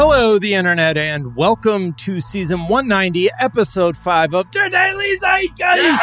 [0.00, 5.98] Hello, the internet, and welcome to season 190, episode 5 of Der Daily Zeitgeist.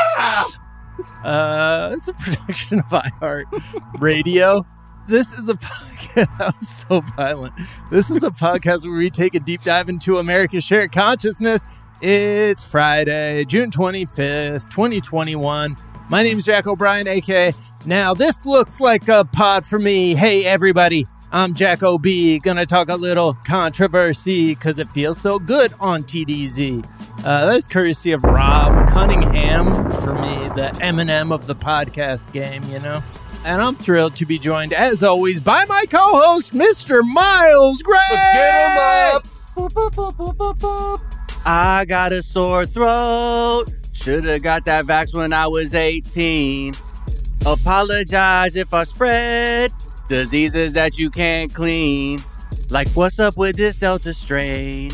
[1.24, 3.46] Uh, it's a production of iHeart
[4.02, 4.68] Radio.
[5.08, 6.28] This is a podcast.
[6.38, 7.54] That was so violent.
[7.90, 11.66] This is a podcast where we take a deep dive into America's shared consciousness.
[12.02, 15.78] It's Friday, June 25th, 2021.
[16.10, 17.54] My name is Jack O'Brien, aka.
[17.86, 20.16] Now, this looks like a pod for me.
[20.16, 21.08] Hey, everybody.
[21.32, 22.06] I'm Jack OB,
[22.44, 26.86] gonna talk a little controversy because it feels so good on TDZ.
[27.26, 32.64] Uh, that is courtesy of Rob Cunningham for me, the Eminem of the podcast game,
[32.66, 33.04] you know.
[33.44, 37.04] And I'm thrilled to be joined, as always, by my co-host, Mr.
[37.04, 37.98] Miles Gray.
[38.12, 39.28] Get him up.
[41.46, 43.66] I got a sore throat.
[43.92, 46.76] Should've got that vax when I was 18.
[47.46, 49.72] Apologize if I spread
[50.08, 52.22] diseases that you can't clean.
[52.70, 54.92] Like, what's up with this Delta strain?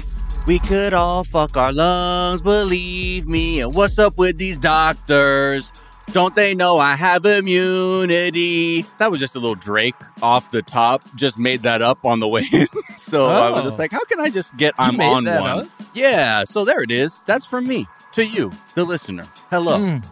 [0.47, 3.61] We could all fuck our lungs, believe me.
[3.61, 5.71] And what's up with these doctors?
[6.11, 8.81] Don't they know I have immunity?
[8.97, 11.01] That was just a little Drake off the top.
[11.15, 12.67] Just made that up on the way in.
[12.97, 13.83] so I was just Oh.
[13.83, 15.27] like, how can I just get I'm on one?
[15.27, 15.67] up?
[15.93, 17.23] Yeah, so there it is.
[17.27, 19.27] That's from me to you, the listener.
[19.49, 19.79] Hello.
[19.79, 20.05] Mm.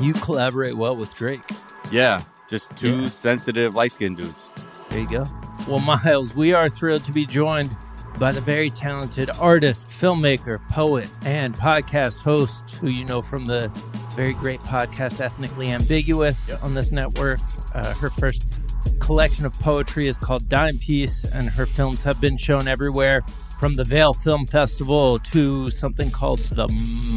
[0.00, 1.42] You collaborate well with Drake.
[1.90, 3.08] Yeah, just two Yeah.
[3.08, 4.50] sensitive light skinned dudes.
[4.90, 5.28] There you go.
[5.68, 7.70] Well, Miles, we are thrilled to be joined
[8.18, 13.68] by the very talented artist, filmmaker, poet, and podcast host who you know from the
[14.16, 16.58] very great podcast Ethnically Ambiguous Yep.
[16.64, 17.38] on this network.
[17.74, 18.58] Uh, her first
[18.98, 23.22] collection of poetry is called Dime Piece, and her films have been shown everywhere
[23.60, 26.66] from the Vail Film Festival to something called the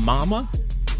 [0.06, 0.48] Mama?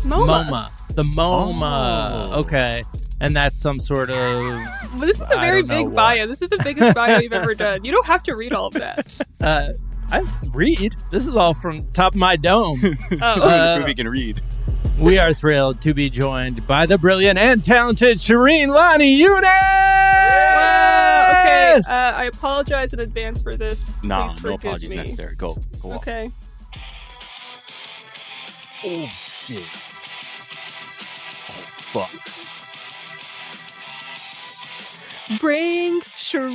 [0.06, 0.70] MoMA.
[0.96, 2.30] The MoMA.
[2.32, 2.40] Oh.
[2.40, 2.84] Okay.
[3.24, 5.96] And that's some sort of Well, this is a very don't big what.
[5.96, 6.28] bio.
[6.28, 7.86] This is the biggest bio you've ever done.
[7.86, 9.22] You don't have to read all of that.
[9.40, 9.70] Uh,
[10.12, 10.20] I
[10.54, 10.94] read.
[11.10, 12.82] This is all from top of my dome.
[13.14, 14.42] Oh, Uh, Prove can read.
[15.00, 19.42] we are thrilled to be joined by the brilliant and talented Shereen Lani Younes.
[19.44, 21.82] Wow, okay.
[21.90, 24.04] Uh, I apologize in advance for this.
[24.04, 24.98] No, Please no apologies me.
[24.98, 25.36] necessary.
[25.38, 25.96] Go, go on.
[25.98, 26.30] Okay.
[28.86, 29.10] Oh
[29.46, 29.64] shit.
[31.50, 32.12] Oh fuck.
[35.40, 36.54] Bring Shereen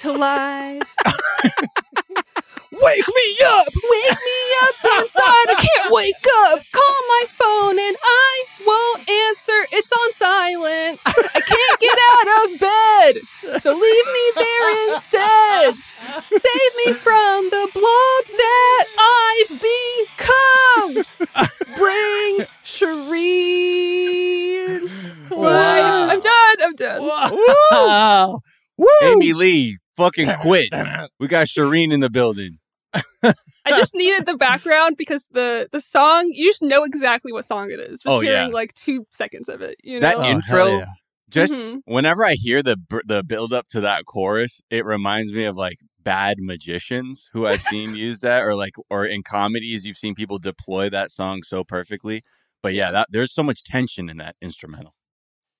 [0.00, 0.82] to life.
[2.70, 3.66] Wake me up!
[3.66, 5.46] Wake me up inside.
[5.50, 6.14] I can't wake
[6.46, 6.60] up.
[6.70, 9.66] Call my phone and I won't answer.
[9.72, 11.00] It's on silent.
[11.06, 13.60] I can't get out of bed.
[13.60, 15.74] So leave me there instead.
[16.28, 16.92] Save me
[27.70, 27.86] done.
[27.86, 28.40] Wow!
[28.76, 28.86] Woo!
[29.02, 30.70] Amy Lee, fucking quit.
[31.18, 32.58] We got Shereen in the building.
[33.22, 33.34] I
[33.68, 37.80] just needed the background because the the song you just know exactly what song it
[37.80, 38.00] is.
[38.02, 38.54] Just Oh, hearing yeah.
[38.54, 39.76] like two seconds of it.
[39.84, 40.24] You That know?
[40.24, 40.86] Oh, intro, yeah.
[41.28, 41.82] just Mhm.
[41.84, 45.78] whenever I hear the the build up to that chorus, it reminds me of like
[46.00, 50.38] bad magicians who I've seen use that, or like or in comedies you've seen people
[50.38, 52.22] deploy that song so perfectly.
[52.62, 54.94] But yeah, that there's so much tension in that instrumental.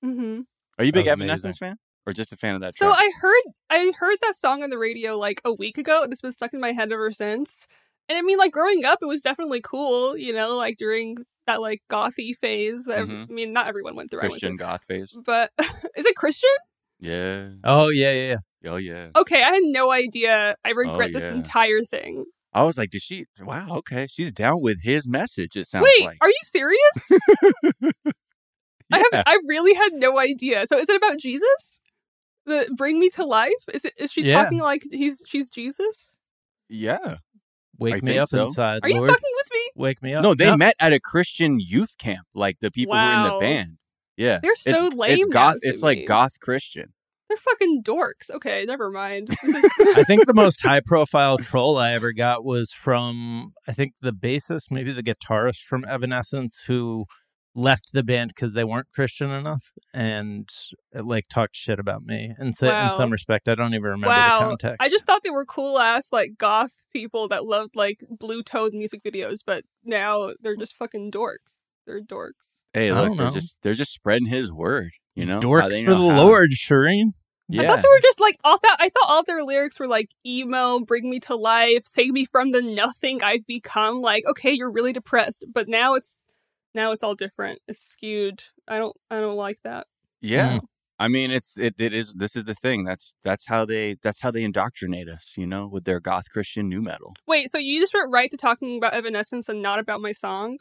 [0.03, 0.45] Mhm.
[0.79, 1.75] Are you a big Evanescence fan,
[2.07, 2.73] or just a fan of that?
[2.73, 2.89] So?
[2.89, 6.21] I heard I heard that song on the radio like a week ago, and it's
[6.21, 7.67] been stuck in my head ever since.
[8.07, 10.15] And I mean, like growing up, it was definitely cool.
[10.15, 11.17] You know, like during
[11.47, 12.85] that like gothy phase.
[12.85, 13.29] That, Mhm.
[13.29, 14.21] I mean, not everyone went through.
[14.21, 15.15] I went Christian goth phase.
[15.25, 15.51] But
[15.97, 16.49] is it Christian?
[16.99, 17.49] Yeah.
[17.65, 18.71] Oh yeah, yeah, yeah.
[18.71, 19.09] Oh yeah.
[19.17, 20.55] Okay, I had no idea.
[20.63, 21.31] I regret this yeah.
[21.31, 22.23] entire thing.
[22.53, 23.25] I was like, did she?
[23.39, 23.67] Wow.
[23.79, 25.55] Okay, she's down with his message.
[25.55, 26.17] It sounds Wait, like.
[26.21, 27.09] are you serious?
[28.91, 30.65] I have I really had no idea.
[30.67, 31.79] So is it about Jesus?
[32.45, 33.51] The bring me to life?
[33.73, 34.43] Is it is she Yeah.
[34.43, 36.15] talking like he's she's Jesus?
[36.69, 37.17] Yeah.
[37.77, 38.45] Wake I me think up so.
[38.45, 39.09] inside, Are you Lord.
[39.11, 39.59] fucking with me?
[39.75, 40.23] Wake me up.
[40.23, 40.57] No, they Yep.
[40.59, 43.77] met at a Christian youth camp, like the people who were in the band.
[44.17, 44.39] Yeah.
[44.41, 45.61] They're so it's, lame It's now goth.
[45.61, 46.93] to It's like goth Christian.
[47.29, 48.29] They're fucking dorks.
[48.31, 49.29] Okay, never mind.
[49.43, 54.11] I think the most high profile troll I ever got was from I think the
[54.11, 57.05] bassist, maybe the guitarist from Evanescence who
[57.55, 60.49] left the band because they weren't Christian enough and
[60.95, 62.33] uh, like talked shit about me.
[62.37, 64.77] And so in some respect I don't even remember the context.
[64.79, 68.73] I just thought they were cool ass like goth people that loved like blue toed
[68.73, 71.63] music videos, but now they're just fucking dorks.
[71.85, 72.59] They're dorks.
[72.73, 73.31] Hey, look, they're know.
[73.31, 74.91] just they're just spreading his word.
[75.15, 76.23] You know, dorks for know the how.
[76.23, 77.13] Lord, Shereen.
[77.51, 77.63] Yeah.
[77.63, 78.77] I thought they were just like all that.
[78.79, 82.51] I thought all their lyrics were like emo, bring me to life, save me from
[82.51, 84.01] the nothing I've become.
[84.01, 86.15] Like, okay, you're really depressed, but now it's
[86.73, 87.59] now it's all different.
[87.67, 88.43] It's skewed.
[88.67, 89.87] I don't I don't like that.
[90.21, 90.59] yeah.
[91.01, 92.13] I mean, it's it, it is.
[92.15, 92.83] This is the thing.
[92.83, 95.33] That's that's how they that's how they indoctrinate us.
[95.37, 97.13] You know, with their goth Christian nu metal.
[97.25, 100.57] Wait, so you just went right to talking about Evanescence and not about my song?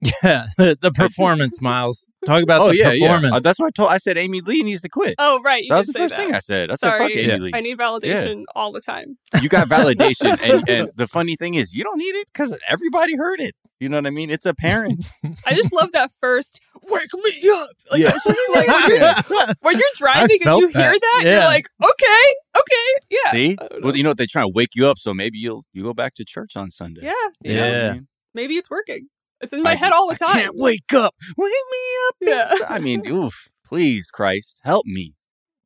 [0.00, 2.06] Yeah, the, the performance, Miles.
[2.26, 3.30] Talk about oh the yeah, performance.
[3.30, 3.36] yeah.
[3.36, 3.90] Uh, that's what I told.
[3.90, 5.14] I said Amy Lee needs to quit.
[5.18, 5.62] Oh, right.
[5.62, 6.24] You that was did the say first that.
[6.26, 6.70] thing I said.
[6.70, 7.12] I said, fuck Sorry.
[7.20, 7.36] Amy Yeah.
[7.36, 7.50] Lee.
[7.54, 9.18] I need validation all the time.
[9.40, 13.16] You got validation, and, and the funny thing is, you don't need it because everybody
[13.16, 13.54] heard it.
[13.82, 14.30] You know what I mean?
[14.30, 15.04] It's apparent.
[15.44, 18.10] I just love that first "Wake me up!" Like, Yeah.
[18.12, 21.00] that's just like when you're driving and felt you hear that.
[21.00, 24.18] that, you're like, "Okay, okay, yeah." See, well, you know what?
[24.18, 26.70] They try to wake you up, so maybe you'll you go back to church on
[26.70, 27.00] Sunday.
[27.02, 27.12] Yeah,
[27.42, 27.92] You know what I Yeah.
[27.94, 28.08] mean?
[28.34, 29.08] maybe it's working.
[29.40, 30.32] It's in my I- head all the I time.
[30.42, 31.14] can't wake up.
[31.36, 31.78] Wake me
[32.08, 32.14] up.
[32.60, 32.66] Yeah.
[32.68, 35.14] I mean, oof, please, Christ, help me.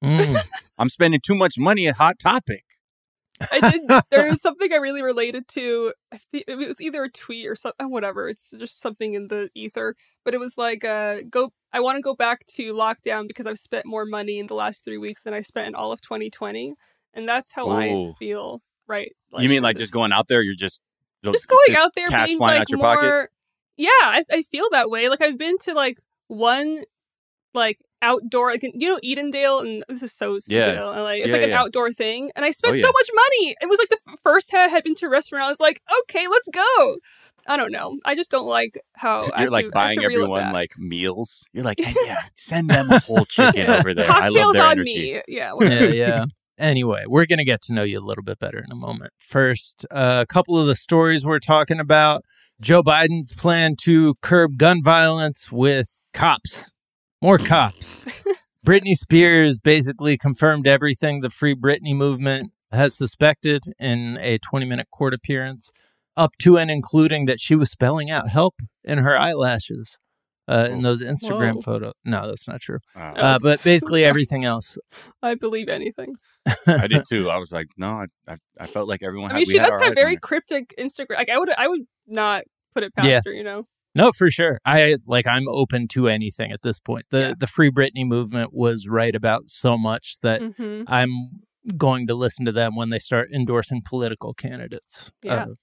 [0.02, 0.36] Mm.
[0.78, 2.64] I'm spending too much money at Hot Topic.
[3.52, 4.02] I did.
[4.10, 5.92] There was something I really related to.
[6.32, 8.28] It was either a tweet or something, whatever.
[8.28, 9.94] It's just something in the ether.
[10.24, 11.52] But it was like, uh, go.
[11.72, 14.84] I want to go back to lockdown because I've spent more money in the last
[14.84, 16.74] three weeks than I spent in all of 2020,
[17.14, 18.62] and that's how I feel.
[18.86, 19.12] Right?
[19.36, 20.42] you mean like just going out there?
[20.42, 20.80] You're just
[21.22, 22.94] just going out there cash being flying like out your more.
[22.94, 23.30] pocket?
[23.76, 25.08] Yeah, I, I feel that way.
[25.08, 26.82] Like I've been to like one
[27.54, 30.74] like outdoor, like you know Edendale, and this is so stupid.
[30.76, 30.82] Yeah.
[30.84, 31.08] LA.
[31.10, 31.60] It's Yeah, like an yeah.
[31.60, 33.54] outdoor thing, and I spent Oh, so much money.
[33.60, 35.44] It was like the f- first time I had been to a restaurant.
[35.44, 36.96] I was like, okay, let's go.
[37.48, 37.98] I don't know.
[38.04, 40.52] I just don't like how I You're have like to- I have buying to everyone
[40.52, 41.44] like meals.
[41.52, 44.10] You're like, hey, yeah, send them a whole chicken over there.
[44.10, 45.12] I love Cocktails their on energy.
[45.14, 45.22] me.
[45.28, 45.52] Yeah.
[45.60, 46.24] yeah, yeah.
[46.58, 49.12] Anyway, we're going to get to know you a little bit better in a moment.
[49.18, 52.24] First, uh, a couple of the stories we're talking about
[52.62, 56.70] Joe Biden's plan to curb gun violence with cops,
[57.22, 58.04] more cops.
[58.64, 64.88] Britney Spears basically confirmed everything the Free Britney movement has suspected in a 20 minute
[64.90, 65.70] court appearance,
[66.16, 68.54] up to and including that she was spelling out help
[68.84, 69.98] in her eyelashes.
[70.48, 71.60] Uh, in those Instagram Whoa.
[71.60, 71.92] photos.
[72.04, 72.78] No, that's not true.
[72.94, 74.78] Oh, Uh, but basically everything else.
[75.20, 76.14] I believe anything.
[76.68, 77.28] I did too.
[77.30, 79.32] I was like, no, I, I, I felt like everyone.
[79.32, 81.16] I had, mean, we she had does our have very cryptic Instagram.
[81.16, 82.44] Like I would, I would not
[82.76, 83.20] put it past Yeah.
[83.26, 83.32] her.
[83.32, 83.66] You know.
[83.96, 84.58] No, for sure.
[84.64, 87.06] I like I'm open to anything at this point.
[87.10, 87.32] The Yeah.
[87.38, 91.10] the Free Britney movement was right about so much that hmm I'm
[91.76, 95.10] going to listen to them when they start endorsing political candidates.
[95.22, 95.46] Yeah.
[95.46, 95.54] Uh,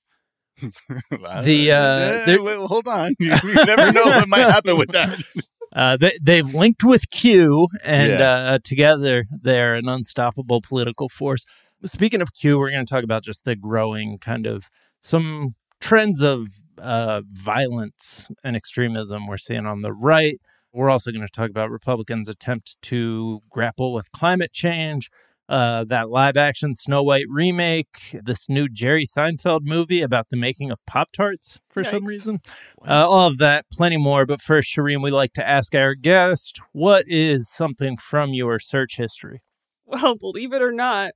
[1.44, 3.14] The, uh, there- wait, hold on.
[3.20, 5.20] You, you never know what might happen with that.
[5.74, 8.32] uh, they they've linked with Q, and Yeah.
[8.34, 11.46] uh, together they're an unstoppable political force.
[11.86, 14.66] Speaking of Q, we're going to talk about just the growing kind of
[15.02, 16.48] some trends of
[16.78, 20.40] uh, violence and extremism we're seeing on the right.
[20.72, 25.10] We're also going to talk about Republicans' attempt to grapple with climate change,
[25.50, 30.72] uh, that live action Snow White remake, this new Jerry Seinfeld movie about the making
[30.72, 32.08] of Pop Tarts for some Yikes.
[32.08, 32.40] reason.
[32.88, 34.26] Uh, all of that, plenty more.
[34.26, 38.96] But first, Shereen, we like to ask our guest, what is something from your search
[38.96, 39.42] history?
[39.86, 41.12] Well, believe it or not,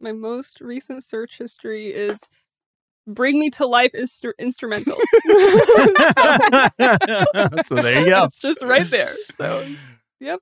[0.00, 2.28] my most recent search history is
[3.14, 4.96] "Bring Me to Life" instru- instrumental.
[7.66, 8.24] so there you go.
[8.24, 9.14] It's just right there.
[9.36, 9.66] So
[10.20, 10.40] yep.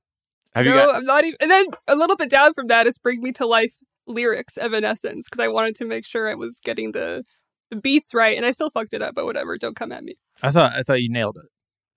[0.55, 0.97] Have you no, got?
[0.97, 1.37] I'm not even.
[1.41, 3.75] And then a little bit down from that is "Bring Me to Life"
[4.07, 7.25] lyrics, Evanescence, because I wanted to make sure I was getting the
[7.71, 9.15] the beats right, and I still fucked it up.
[9.15, 10.17] But whatever, don't come at me.
[10.43, 11.49] I thought I thought you nailed it.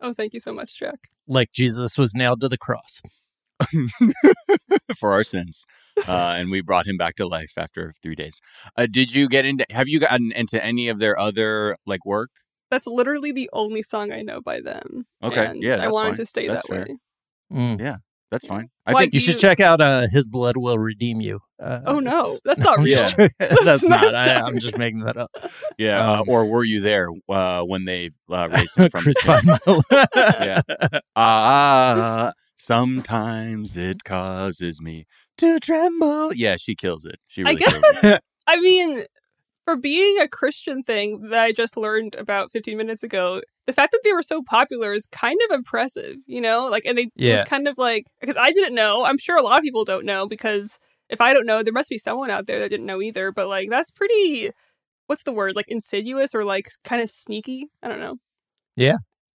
[0.01, 1.09] Oh, thank you so much, Jack.
[1.27, 3.01] Like Jesus was nailed to the cross.
[4.97, 5.65] for our sins.
[6.07, 8.39] Uh, and we brought him back to life after three days.
[8.77, 9.65] Uh, did you get into?
[9.71, 12.29] Have you gotten into any of their other like work?
[12.69, 15.05] That's literally the only song I know by them.
[15.21, 16.15] Okay, and yeah, I that's wanted fine.
[16.17, 16.85] to stay That's that fair.
[16.87, 16.97] way.
[17.57, 17.99] Mm.
[18.31, 18.49] That's Yeah.
[18.49, 18.69] fine.
[18.85, 21.41] I Why think do You should you- check out uh, His Blood Will Redeem You.
[21.61, 22.97] Uh, Oh no, that's not real.
[22.97, 23.17] just.
[23.39, 24.01] That's That's not.
[24.01, 25.31] not I, I'm just making that up.
[25.77, 25.99] yeah.
[26.09, 29.01] uh, Um, or were you there uh, when they uh, raised him from?
[29.03, 29.59] Crucified my
[30.15, 30.61] Yeah.
[31.17, 35.05] Ah, sometimes it causes me
[35.41, 36.33] to tremble.
[36.33, 37.19] Yeah, she kills it.
[37.27, 38.23] She I really guess kills it.
[38.47, 39.03] I mean,
[39.65, 43.91] for being a Christian thing that I just learned about 15 minutes ago, the fact
[43.91, 46.65] that they were so popular is kind of impressive, you know?
[46.65, 47.39] Like, and they it Yeah.
[47.41, 49.05] was kind of like, because I didn't know.
[49.05, 50.79] I'm sure a lot of people don't know because
[51.09, 53.31] if I don't know, there must be someone out there that didn't know either.
[53.31, 54.49] But like, that's pretty,
[55.07, 55.55] what's the word?
[55.55, 57.67] Like insidious or like kind of sneaky?
[57.83, 58.15] I don't know.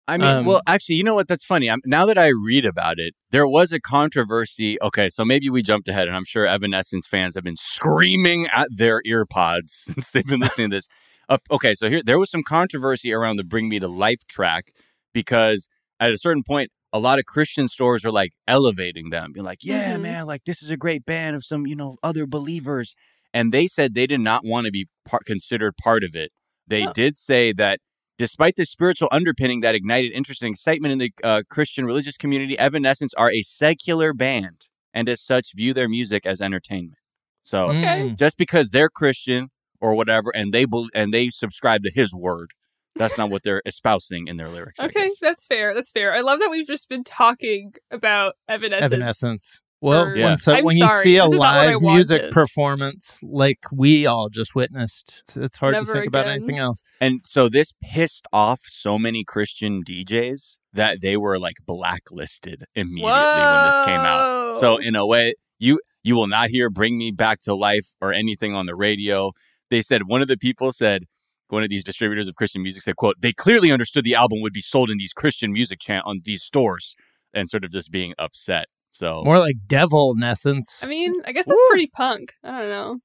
[0.08, 1.28] I mean, Um, well, actually, you know what?
[1.28, 1.70] That's funny.
[1.70, 4.82] I'm, now that I read about it, there was a controversy.
[4.82, 8.68] Okay, so maybe we jumped ahead, and I'm sure Evanescence fans have been screaming at
[8.76, 10.88] their earpods since they've been listening to this.
[11.30, 14.72] Uh, okay, so here there was some controversy around the "Bring Me to Life" track
[15.14, 19.46] because at a certain point, a lot of Christian stores are like elevating them, being
[19.46, 20.02] like, "Yeah, Mhm.
[20.02, 22.96] man, like this is a great band of some you know other believers,"
[23.34, 26.32] and they said they did not want to be part, considered part of it.
[26.68, 26.92] They Oh.
[26.94, 27.80] did say that
[28.18, 32.58] Despite the spiritual underpinning that ignited interest and excitement in the uh, Christian religious community,
[32.58, 37.00] Evanescence are a secular band and as such view their music as entertainment.
[37.44, 38.10] So Okay.
[38.10, 38.18] Mm.
[38.18, 39.50] just because they're Christian
[39.80, 42.52] or whatever and they bel and they subscribe to his word,
[42.96, 44.80] that's not what they're espousing in their lyrics.
[44.80, 45.74] Okay, that's fair.
[45.74, 46.14] That's fair.
[46.14, 48.94] I love that we've just been talking about Evanescence.
[48.94, 49.61] Evanescence.
[49.82, 50.26] Well, Or- Yeah.
[50.26, 53.60] when, so, when you see a this is not what I live music performance like
[53.72, 56.84] we all just witnessed, it's, it's hard Never to think about anything else.
[57.00, 63.12] And so this pissed off so many Christian DJs that they were like blacklisted immediately
[63.12, 64.58] when this came out.
[64.60, 68.14] So in a way, you you will not hear "Bring Me Back to Life" or
[68.14, 69.32] anything on the radio.
[69.72, 71.06] They said one of the people said
[71.50, 74.54] one of these distributors of Christian music said, "quote They clearly understood the album would
[74.54, 76.96] be sold in these Christian music chan on these stores,"
[77.34, 78.68] and sort of just being upset.
[78.92, 80.80] So More like devil in essence.
[80.84, 81.68] I mean, I guess that's Woo.
[81.70, 82.34] pretty punk.
[82.44, 82.98] I don't know.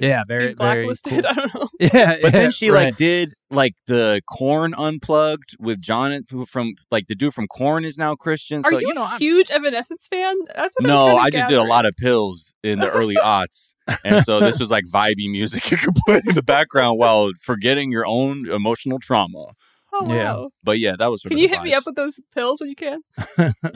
[0.00, 1.24] Yeah, be very, very blacklisted.
[1.24, 1.30] cool.
[1.30, 1.68] I don't know.
[1.80, 2.86] Yeah, But yeah, then she right.
[2.86, 7.84] like did like the Korn unplugged with John who from like the dude from Korn
[7.84, 8.60] is now Christian.
[8.64, 10.36] Are so you, you know, a I'm- huge Evanescence fan?
[10.56, 13.14] That's what I'm no, kinda I just did a lot of pills in the early
[13.22, 13.74] aughts,
[14.04, 17.92] and so this was like vibey music you could put in the background while forgetting
[17.92, 19.48] your own emotional trauma.
[19.92, 20.32] Oh, Yeah.
[20.34, 20.50] wow.
[20.64, 21.22] But yeah, that was.
[21.22, 23.00] Sort Can of you the hit me up with those pills when you can?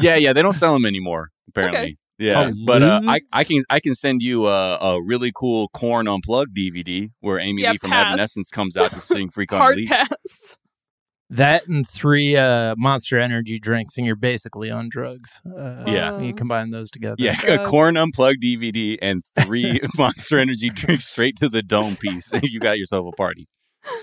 [0.01, 1.81] Yeah, yeah, they don't sell them anymore apparently.
[1.81, 1.97] Okay.
[2.21, 3.21] Yeah, Oh, but uh, I?
[3.33, 7.62] I can I can send you a, a really cool Korn unplugged DVD where Amy
[7.62, 8.12] Yeah, Lee from pass.
[8.14, 10.57] Evanescence comes out to sing "Freak on Hard pass.
[11.31, 15.40] that and three uh, Monster Energy drinks, and you're basically on drugs.
[15.47, 16.11] Uh, Yeah.
[16.12, 17.14] when you combine those together.
[17.19, 22.33] Yeah, a Korn unplugged DVD and three Monster Energy drinks straight to the dome piece.
[22.43, 23.47] you got yourself a party.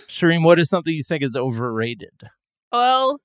[0.07, 2.29] Shereen, what is something you think is overrated?
[2.71, 3.24] Well, maybe,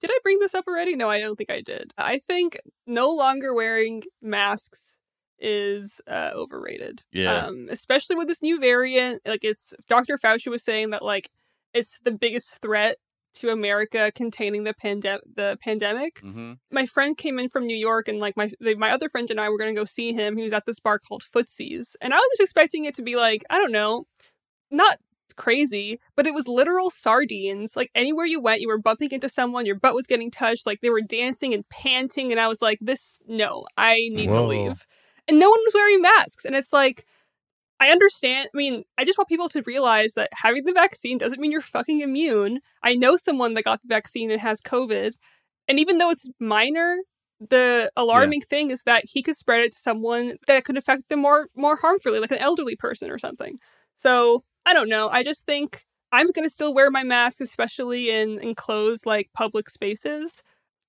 [0.00, 0.96] did I bring this up already?
[0.96, 1.92] No, I don't think I did.
[1.96, 4.98] I think no longer wearing masks
[5.38, 7.02] is uh, overrated.
[7.12, 7.46] Yeah.
[7.46, 9.22] Um, especially with this new variant.
[9.26, 10.18] Like it's Dr.
[10.18, 11.30] Fauci was saying that like
[11.72, 12.96] it's the biggest threat
[13.32, 15.22] to America containing the pandemic.
[15.34, 16.20] The pandemic.
[16.20, 16.54] Mm-hmm.
[16.70, 19.40] My friend came in from New York, and like my the, my other friend and
[19.40, 20.36] I were going to go see him.
[20.36, 23.16] He was at this bar called Footsies, and I was just expecting it to be
[23.16, 24.04] like I don't know,
[24.70, 24.98] not
[25.32, 27.76] crazy, but it was literal sardines.
[27.76, 30.80] Like anywhere you went, you were bumping into someone, your butt was getting touched, like
[30.80, 34.86] they were dancing and panting, and I was like, this no, I need to leave.
[35.28, 37.06] And no one was wearing masks, and it's like.
[37.82, 38.50] I understand.
[38.54, 41.62] I mean, I just want people to realize that having the vaccine doesn't mean you're
[41.62, 42.60] fucking immune.
[42.82, 45.14] I know someone that got the vaccine and has COVID.
[45.66, 46.98] And even though it's minor,
[47.48, 51.20] the alarming thing is that he could spread it to someone that could affect them
[51.20, 53.58] more more harmfully, like an elderly person or something.
[53.96, 55.08] So I don't know.
[55.08, 60.42] I just think I'm gonna still wear my mask, especially in enclosed like public spaces.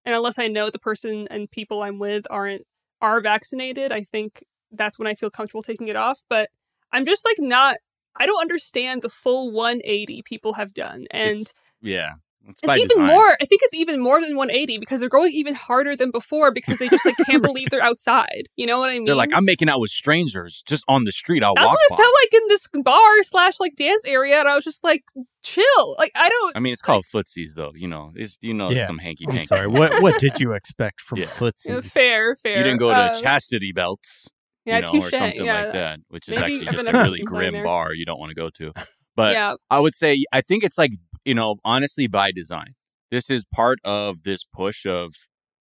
[0.06, 2.64] And unless I know the person and people I'm with aren't
[3.02, 6.22] are vaccinated, I think that's when I feel comfortable taking it off.
[6.30, 6.50] But
[6.92, 7.78] I'm just like not
[8.16, 11.06] I don't understand the full 180 people have done.
[11.12, 12.14] And It's Yeah,
[12.48, 13.08] it's, it's even design.
[13.08, 13.38] more.
[13.42, 16.78] I think it's even more than 180 because they're going even harder than before because
[16.80, 18.48] they just like can't believe they're outside.
[18.56, 19.06] You know what I mean?
[19.06, 21.44] They're like, I'm making out with strangers just on the street.
[21.44, 21.96] I'll That's walk what by.
[21.96, 25.04] it felt like in this bar slash like dance area, and I was just like,
[25.44, 25.96] chill.
[25.98, 26.56] Like I don't.
[26.58, 27.72] I mean, it's called footsies, though.
[27.76, 28.88] You know, it's you know Yeah.
[28.88, 29.46] some hanky I'm panky.
[29.48, 29.68] sorry.
[29.68, 31.26] What what did you expect from Yeah.
[31.26, 31.92] uh, footsies?
[31.92, 32.58] fair, fair.
[32.58, 34.28] You didn't go to Uh, chastity belts,
[34.66, 36.98] yeah, you know, touche, or something yeah, like that, which is Maybe actually just a
[37.04, 37.64] really grim there.
[37.64, 38.74] bar you don't want to go to.
[39.16, 40.92] But yeah, I would say I think it's like
[41.26, 42.76] you know honestly by design.
[43.10, 45.14] This is part of this push of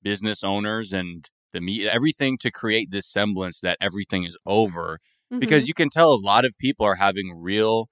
[0.02, 4.98] business owners and the me everything to create this semblance that everything is over
[5.32, 5.40] mhm.
[5.40, 7.88] because you can tell a lot of people are having real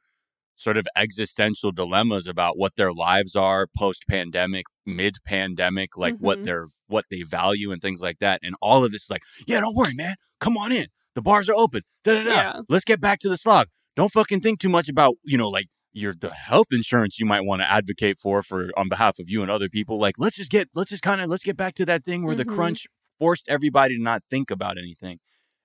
[0.56, 6.38] sort of existential dilemmas about what their lives are post pandemic mid pandemic like what
[6.38, 6.44] Mhm.
[6.44, 9.60] they're what they value and things like that and all of this is like yeah
[9.60, 12.60] don't worry man come on in the bars are open da da da Yeah.
[12.68, 15.66] let's get back to the slog don't fucking think too much about you know like
[15.92, 19.42] your the health insurance you might want to advocate for for on behalf of you
[19.42, 21.87] and other people like let's just get let's just kind of let's get back to
[21.87, 22.38] that thing where Mhm.
[22.38, 22.87] the crunch
[23.18, 25.18] forced everybody to not think about anything.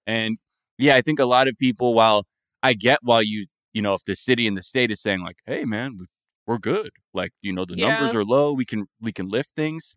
[0.08, 0.38] And
[0.78, 2.26] yeah i think a lot of people while
[2.64, 5.38] i get while you you know if the city and the state is saying like
[5.46, 6.08] hey man we-
[6.48, 9.96] we're good like you know the numbers are low we can we can lift things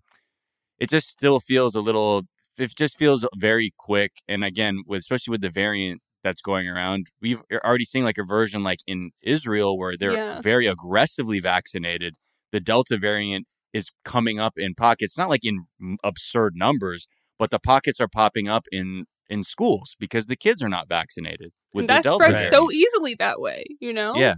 [0.79, 2.23] it just still feels a little
[2.59, 4.13] it just feels very quick.
[4.29, 8.25] And again with especially with the variant that's going around we've already seen like a
[8.25, 10.41] version like in israel where they're Yeah.
[10.41, 12.17] very aggressively vaccinated
[12.51, 15.67] the delta variant is coming up in pockets not like in
[16.03, 17.07] absurd numbers
[17.39, 21.53] but the pockets are popping up in in schools because the kids are not vaccinated
[21.73, 22.51] with that the delta spreads variant.
[22.51, 23.65] so easily that way.
[23.81, 24.15] You know.
[24.17, 24.35] yeah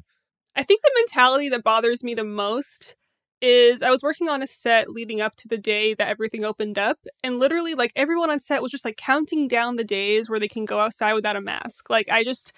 [0.57, 2.97] I think the mentality that bothers me the most
[3.41, 6.79] is I was working on a set leading up to the day that everything opened
[6.79, 10.41] up, and literally, like, everyone on set was just like counting down the days where
[10.41, 11.89] they can go outside without a mask.
[11.91, 12.53] Like, I just,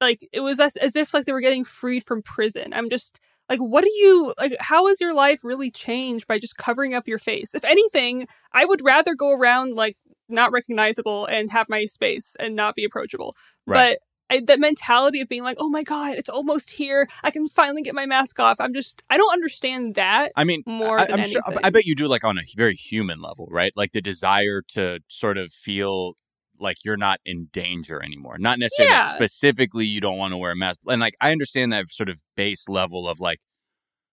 [0.00, 2.72] like, it was as, as if like they were getting freed from prison.
[2.74, 6.56] I'm just, like what do you like how has your life really changed by just
[6.56, 9.98] covering up your face if anything i would rather go around like
[10.30, 13.34] not recognizable and have my space and not be approachable
[13.66, 13.98] Right.
[13.98, 13.98] but
[14.30, 17.82] I, that mentality of being like oh my god it's almost here i can finally
[17.82, 21.20] get my mask off i'm just i don't understand that I mean, more I, than
[21.20, 21.42] I'm sure.
[21.62, 23.72] I bet you do like on a very human level, right?
[23.76, 26.14] Like the desire to sort of feel
[26.58, 28.36] like you're not in danger anymore.
[28.38, 29.14] Not necessarily like, Yeah.
[29.14, 32.22] specifically you don't want to wear a mask, and like I understand that sort of
[32.36, 33.40] base level of like,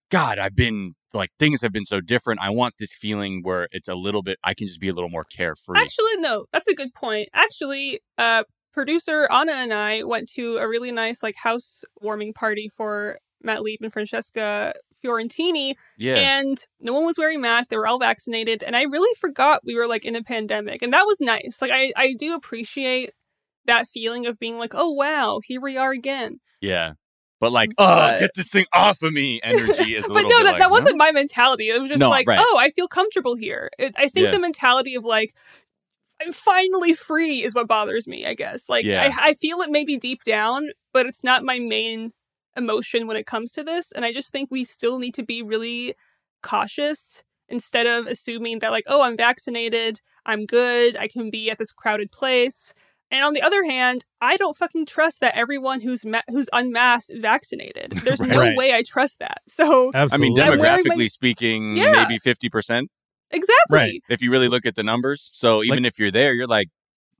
[0.10, 2.39] God, I've been like things have been so different.
[2.41, 4.38] I want this feeling where it's a little bit.
[4.44, 5.80] I can just be a little more carefree.
[5.80, 7.30] Actually, no, that's a good point.
[7.34, 12.70] Actually, uh, producer Anna and I went to a really nice like house warming party
[12.70, 14.74] for Matt Lieb and Francesca
[15.04, 17.68] Fiorentini, yeah, and no one was wearing masks.
[17.70, 20.94] They were all vaccinated, and I really forgot we were like in a pandemic, and
[20.94, 21.58] that was nice.
[21.62, 23.10] Like I, I do appreciate
[23.66, 26.40] that feeling of being like, oh wow, here we are again.
[26.62, 26.94] yeah.
[27.40, 29.40] But like, But- oh, get this thing off of me!
[29.44, 31.70] Energy is a but little no, that, like, that wasn't my mentality.
[31.70, 32.38] It was just No, like, right.
[32.40, 33.72] oh, I feel comfortable here.
[33.80, 34.32] It, I think Yeah.
[34.34, 35.36] the mentality of like,
[36.22, 38.70] I'm finally free is what bothers me, I guess.
[38.70, 39.12] Like, Yeah.
[39.18, 42.12] I, I feel it maybe deep down, but it's not my main
[42.58, 43.92] emotion when it comes to this.
[43.94, 45.96] And I just think we still need to be really
[46.44, 51.58] cautious instead of assuming that, like, oh, I'm vaccinated, I'm good, I can be at
[51.58, 52.74] this crowded place.
[53.13, 57.10] And on the other hand, I don't fucking trust that everyone who's ma- who's unmasked
[57.10, 57.92] is vaccinated.
[58.06, 59.42] There's no way I trust that.
[59.50, 60.42] So I mean, Absolutely.
[60.44, 61.92] I'm demographically my- speaking, Yeah.
[61.92, 62.90] maybe fifty percent.
[63.32, 64.02] Exactly, Right.
[64.10, 65.30] if you really look at the numbers.
[65.34, 66.70] So even if you're there, you're like,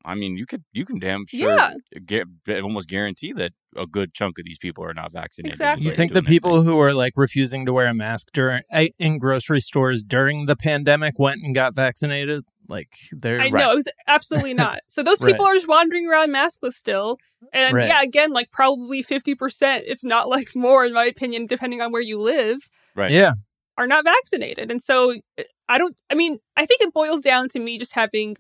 [0.04, 1.74] I mean, you could you can damn sure Yeah.
[2.06, 2.28] get,
[2.64, 5.54] almost guarantee that a good chunk of these people are not vaccinated.
[5.54, 5.86] Exactly.
[5.86, 6.66] You think the people thing.
[6.66, 10.56] who are like refusing to wear a mask during eh, in grocery stores during the
[10.56, 12.44] pandemic went and got vaccinated?
[12.68, 14.80] Like they're I know, it was absolutely not.
[14.88, 17.18] So those people are just wandering around maskless still.
[17.54, 17.88] And Right.
[17.88, 22.02] yeah, again, like probably 50%, if not like more, in my opinion, depending on where
[22.02, 22.60] you live,
[22.96, 23.12] Right.
[23.12, 23.34] Yeah,
[23.78, 24.72] are not vaccinated.
[24.72, 27.94] And so eh, I don't, I mean, I think it boils down to me just
[27.94, 28.36] having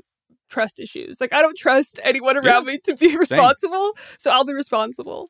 [0.50, 1.22] trust issues.
[1.22, 3.94] Like I don't trust anyone around me to be responsible.
[4.20, 5.30] So I'll be responsible.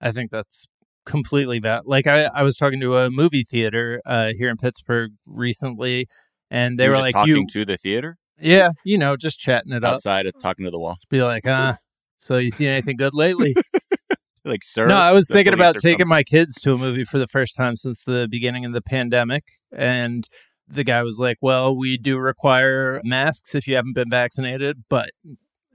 [0.00, 0.66] I think that's
[1.06, 1.86] completely valid.
[1.86, 6.06] Like I, I was talking to a movie theater uh, here in Pittsburgh recently,
[6.50, 9.38] and they You were just like, talking "You, to the theater yeah, you know, just
[9.38, 10.98] chatting it up." outside, of talking to the wall.
[11.10, 11.74] Be like, uh,
[12.18, 13.54] so you seen anything good lately?
[14.44, 14.86] Like, sir.
[14.86, 16.08] no, I was thinking about taking coming.
[16.08, 19.44] my kids to a movie for the first time since the beginning of the pandemic,
[19.72, 20.28] and
[20.68, 25.10] the guy was like, "Well, we do require masks if you haven't been vaccinated, but."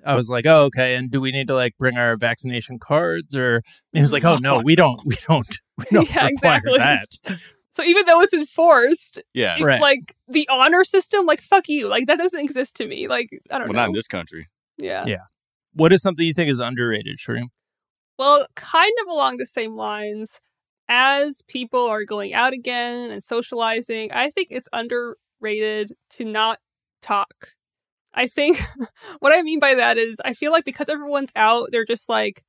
[0.06, 3.38] I was like, "Oh, okay." And do we need to like bring our vaccination cards,
[3.38, 3.62] or
[3.94, 6.78] he was like, "Oh no, we don't, we don't, we don't Yeah, require exactly.
[6.78, 7.40] that."
[7.72, 9.56] So even though it's enforced, Yeah.
[9.58, 9.80] it- Right.
[9.80, 11.88] like the honor system, like fuck you.
[11.88, 13.08] Like that doesn't exist to me.
[13.08, 13.80] Like I don't Well, know.
[13.84, 14.50] not in this country.
[14.78, 15.06] yeah.
[15.08, 15.24] Yeah.
[15.74, 17.46] What is something you think is underrated, Shereen?
[18.20, 20.42] Well, kind of along the same lines,
[20.94, 26.60] as people are going out again and socializing, I think it's underrated to not
[27.02, 27.50] talk.
[28.14, 28.60] I think
[29.20, 32.44] what I mean by that is I feel like because everyone's out, they're just like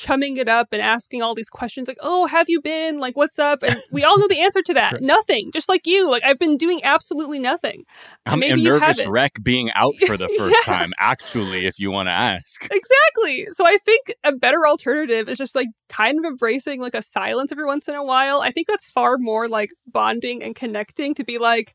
[0.00, 2.98] chumming it up and asking all these questions like, "Oh, have you been?
[2.98, 4.92] Like what's up?" And we all know the answer to that.
[4.94, 5.02] Right.
[5.02, 5.50] Nothing.
[5.52, 6.10] Just like you.
[6.10, 7.84] Like I've been doing absolutely nothing.
[8.26, 10.74] I'm Maybe a nervous wreck being out for the first Yeah.
[10.74, 12.64] time, actually, if you want to ask.
[12.70, 13.46] Exactly.
[13.52, 17.52] So I think a better alternative is just like kind of embracing like a silence
[17.52, 18.40] every once in a while.
[18.40, 21.74] I think that's far more like bonding and connecting to be like,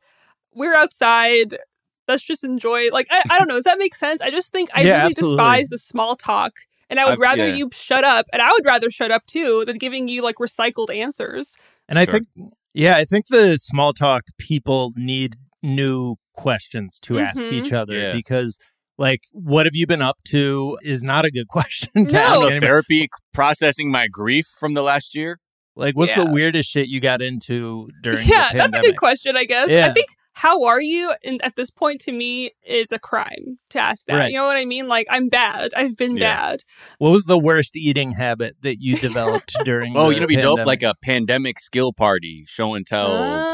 [0.53, 1.57] we're outside.
[2.07, 2.89] Let's just enjoy.
[2.91, 3.55] Like, I, I don't know.
[3.55, 4.21] Does that make sense?
[4.21, 5.37] I just think I Yeah, really absolutely.
[5.37, 6.53] despise the small talk.
[6.89, 7.55] And I would I've- rather yeah.
[7.55, 8.25] you shut up.
[8.33, 11.55] And I would rather shut up too than giving you like recycled answers.
[11.89, 12.13] And I Sure.
[12.13, 12.27] think,
[12.73, 17.51] yeah, I think the small talk people need new questions to ask Mhm.
[17.53, 18.13] each other Yeah.
[18.13, 18.59] because,
[18.97, 22.49] like, what have you been up to is not a good question to No.
[22.49, 22.59] ask.
[22.61, 25.39] Therapy processing my grief from the last year.
[25.75, 29.35] Like, what's the weirdest shit you got into during yeah, the that's a good question,
[29.35, 29.69] I guess.
[29.69, 29.93] I Yeah.
[29.93, 31.13] think how are you?
[31.23, 34.15] And at this point, to me, is a crime to ask that.
[34.15, 34.31] Right.
[34.31, 34.87] You know what I mean?
[34.87, 35.71] Like, I'm bad.
[35.75, 36.35] I've been Yeah.
[36.51, 36.59] bad.
[36.99, 39.95] What was the worst eating habit that you developed during?
[39.97, 43.07] Oh, you know, be dope like a pandemic skill party, show and tell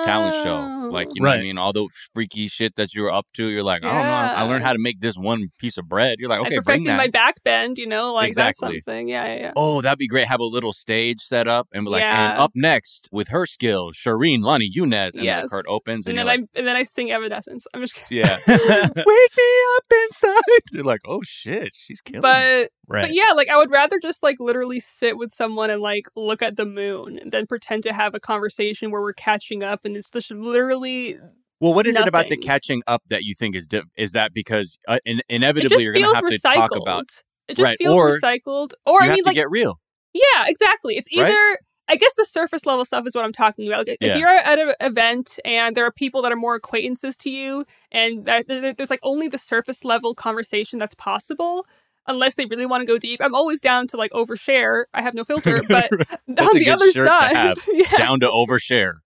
[0.06, 0.56] talent show.
[0.56, 0.78] Oh.
[0.92, 1.58] Like, you know what I mean?
[1.58, 3.48] All the freaky shit that you were up to.
[3.48, 4.12] You're like, I don't know.
[4.12, 6.18] I learned how to make this one piece of bread.
[6.20, 6.98] You're like, I okay, bring perfected that.
[6.98, 8.68] my back bend, you know, like Exactly.
[8.74, 9.08] that's something.
[9.08, 9.52] Yeah, yeah, yeah.
[9.56, 10.28] Oh, that'd be great.
[10.28, 13.96] Have a little stage set up and be like, and up next with her skills,
[13.96, 15.14] Shereen Lani Younes.
[15.16, 15.44] And Yes.
[15.44, 17.68] the card opens and, And then like, I and then I sing Evanescence.
[17.74, 18.26] I'm just kidding.
[18.26, 18.38] yeah.
[18.48, 20.62] Wake me up inside.
[20.72, 22.22] They're like, oh shit, she's killing.
[22.22, 23.04] But right.
[23.04, 26.42] but yeah, like I would rather just like literally sit with someone and like look
[26.42, 30.10] at the moon than pretend to have a conversation where we're catching up and it's
[30.10, 31.18] just literally
[31.60, 34.34] Well, what is it about the catching up that you think is di- is that
[34.34, 37.06] because uh, in- inevitably you're going to have to talk about
[37.48, 38.72] it just Right, feels or recycled.
[38.86, 39.80] Or you I have mean to like get real.
[40.14, 40.96] Yeah, exactly.
[40.98, 41.58] It's Right?
[41.92, 43.86] I guess the surface level stuff is what I'm talking about.
[43.86, 44.14] Like, Yeah.
[44.14, 47.66] If you're at an event and there are people that are more acquaintances to you,
[47.92, 51.66] and there's like only the surface level conversation that's possible,
[52.08, 53.20] unless they really want to go deep.
[53.22, 54.86] I'm always down to like overshare.
[54.94, 55.92] I have no filter, but
[56.40, 57.58] on the other to side, have.
[57.68, 57.98] yeah.
[57.98, 59.00] Down to overshare.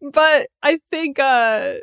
[0.00, 1.74] But I think uh,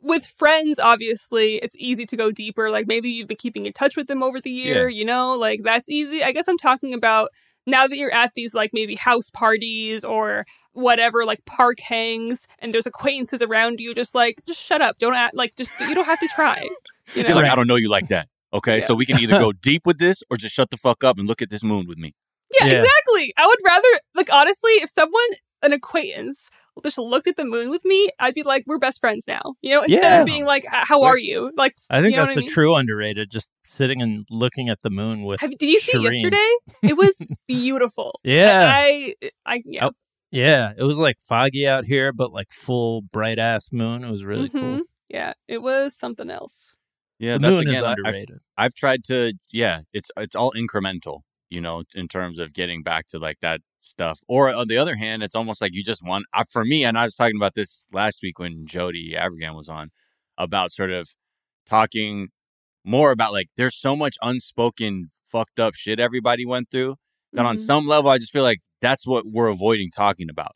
[0.00, 2.70] with friends, obviously, it's easy to go deeper.
[2.70, 4.88] Like maybe you've been keeping in touch with them over the year.
[4.88, 6.22] You know, like that's easy.
[6.22, 7.30] I guess I'm talking about
[7.66, 12.72] now that you're at these like maybe house parties or whatever like park hangs and
[12.74, 16.06] there's acquaintances around you just like just shut up don't act like just you don't
[16.06, 16.60] have to try
[17.14, 17.52] you know You're like, Right.
[17.52, 18.28] I don't know you like that.
[18.52, 18.86] Okay, Yeah.
[18.86, 21.28] so we can either go deep with this or just shut the fuck up and
[21.28, 22.14] look at this moon with me.
[22.58, 22.72] yeah, Yeah.
[22.80, 25.22] exactly i would rather like honestly if someone
[25.62, 26.48] an acquaintance
[26.82, 29.70] just looked at the moon with me i'd be like we're best friends now you
[29.74, 30.20] know instead Yeah.
[30.20, 32.34] of being like "Uh, how are you like I think You know that's what I
[32.36, 32.50] the mean?
[32.50, 33.30] true underrated.
[33.30, 35.40] Just sitting and looking at the moon with.
[35.40, 39.14] have, did you see it yesterday it was beautiful Yeah, i
[39.46, 39.92] i yeah Oh,
[40.32, 40.72] yeah.
[40.76, 44.04] It was like foggy out here, but like full bright ass moon.
[44.04, 44.60] It was really cool.
[44.60, 44.80] Mhm.
[45.08, 46.76] yeah it was something else
[47.18, 47.74] Yeah, the that's moon again.
[47.76, 48.38] is I- I've, underrated.
[48.56, 49.32] I've tried to.
[49.50, 51.20] Yeah, it's it's all incremental.
[51.48, 54.20] You know, in terms of getting back to like that stuff.
[54.28, 56.26] Or on the other hand, it's almost like you just want.
[56.32, 59.68] Uh, for me, and I was talking about this last week when Jody Avirgan was
[59.68, 59.90] on
[60.38, 61.10] about sort of
[61.68, 62.28] talking
[62.84, 66.96] more about like there's so much unspoken fucked up shit everybody went through
[67.32, 67.60] that on Mhm.
[67.60, 70.52] some level I just feel like that's what we're avoiding talking about.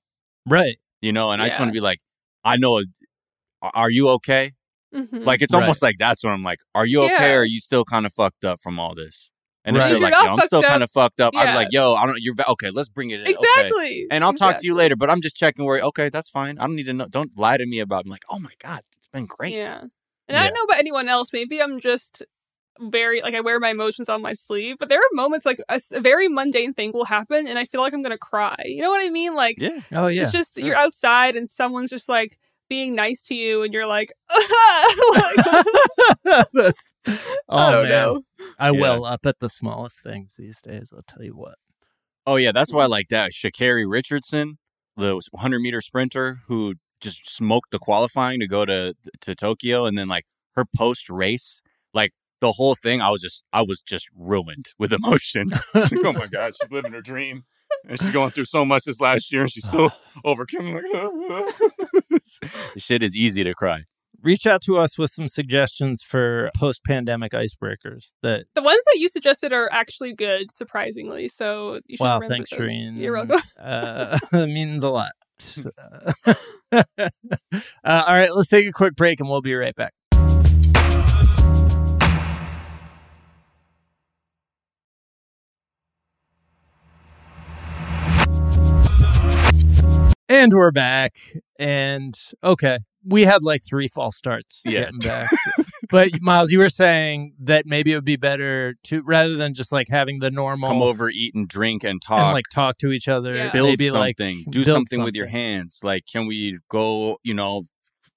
[0.47, 0.79] right.
[1.03, 1.99] You know, and I just want to be like,
[2.45, 2.83] I know.
[3.61, 4.53] Are you okay?
[4.95, 5.25] Mhm.
[5.27, 5.61] Like it's Right.
[5.61, 6.61] almost like that's what I'm like.
[6.75, 7.13] Are you okay?
[7.13, 7.35] Yeah.
[7.35, 9.31] Or are you still kind of fucked up from all this?
[9.65, 9.87] And Right.
[9.87, 12.21] if you're like, yo, I'm still kind of fucked up, I'm like, yo, I don't.
[12.21, 12.71] You're okay.
[12.71, 13.27] Let's bring it in.
[13.27, 13.33] Okay.
[13.33, 14.95] exactly And I'll talk to you later.
[14.97, 15.81] But I'm just checking where.
[15.81, 16.59] Okay, that's fine.
[16.59, 17.07] I don't need to know.
[17.09, 18.05] Don't lie to me about.
[18.05, 19.55] I'm like, oh my god, it's been great.
[19.55, 19.81] Yeah.
[20.29, 21.33] And I don't know about anyone else.
[21.33, 22.23] Maybe I'm just
[22.81, 25.81] very like I wear my emotions on my sleeve, but there are moments like a
[26.01, 28.57] very mundane thing will happen and I feel like I'm gonna cry.
[28.65, 29.35] You know what I mean?
[29.35, 29.79] Like Yeah.
[29.95, 30.23] Oh yeah.
[30.23, 30.65] it's just Yeah.
[30.67, 32.37] you're outside and someone's just like
[32.69, 34.13] being nice to you and you're like,
[35.15, 36.95] like That's.
[37.49, 38.21] Oh I man, know.
[38.59, 38.81] I Yeah.
[38.81, 40.93] well up at the smallest things these days.
[40.95, 41.57] I'll tell you what.
[42.27, 43.33] Oh yeah, that's why I like that.
[43.33, 44.59] Sha'Carri Richardson,
[44.97, 49.97] the 100 meter sprinter who just smoked the qualifying to go to to Tokyo, and
[49.99, 50.25] then like
[50.55, 51.61] her post race,
[51.93, 55.51] like the whole thing, I was just I was just ruined with emotion.
[55.75, 57.45] Like, oh my god, she's living her dream,
[57.89, 59.91] and she's going through so much this last year, and she's still
[60.25, 60.75] overcoming.
[60.75, 62.23] Like,
[62.77, 63.85] shit is easy to cry.
[64.23, 68.13] Reach out to us with some suggestions for post-pandemic icebreakers.
[68.23, 71.29] That The ones that you suggested are actually good, surprisingly.
[71.29, 72.61] So you should wow, remember thanks, those.
[72.61, 72.99] Shereen.
[72.99, 73.43] You're welcome.
[73.61, 75.13] Uh, that means a lot.
[76.73, 76.85] uh,
[77.85, 79.93] all right, let's take a quick break and we'll be right back.
[90.35, 91.15] And we're back.
[91.61, 94.81] And okay, we had like three false starts Yeah.
[94.87, 95.31] getting back.
[95.91, 99.71] but Miles, you were saying that maybe it would be better to rather than just
[99.71, 102.19] like having the normal Come over, eat and drink and talk.
[102.19, 103.37] and like talk to each other.
[103.37, 103.53] Yeah.
[103.53, 105.79] build maybe something, like do build something, with your hands.
[105.85, 107.63] Like, can we go, you know,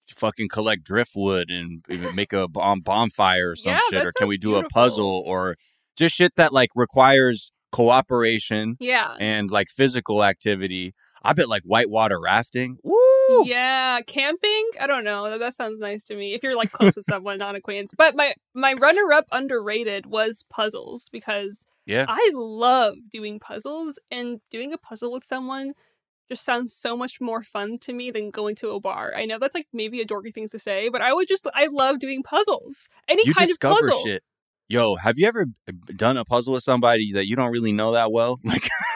[0.09, 4.05] fucking collect driftwood and make a bomb um, bonfire or some Yeah, shit?
[4.07, 5.55] Or can we sounds do a puzzle or
[5.95, 9.15] just shit that like requires cooperation Yeah.
[9.19, 10.95] and like physical activity?
[11.23, 12.77] I bet like whitewater rafting.
[12.83, 13.45] Woo!
[13.45, 14.69] Yeah, camping.
[14.79, 15.37] I don't know.
[15.37, 16.33] That, sounds nice to me.
[16.33, 17.91] If you're like close with someone, not acquaintance.
[17.97, 22.05] But my my runner up underrated was puzzles because Yeah.
[22.07, 25.73] I love doing puzzles and doing a puzzle with someone
[26.29, 29.13] just sounds so much more fun to me than going to a bar.
[29.15, 31.67] I know that's like maybe a dorky thing to say, but I would just I
[31.71, 32.89] love doing puzzles.
[33.07, 34.03] Any You kind of puzzle.
[34.03, 34.23] shit.
[34.69, 35.45] Yo, have you ever
[35.95, 38.39] done a puzzle with somebody that you don't really know that well?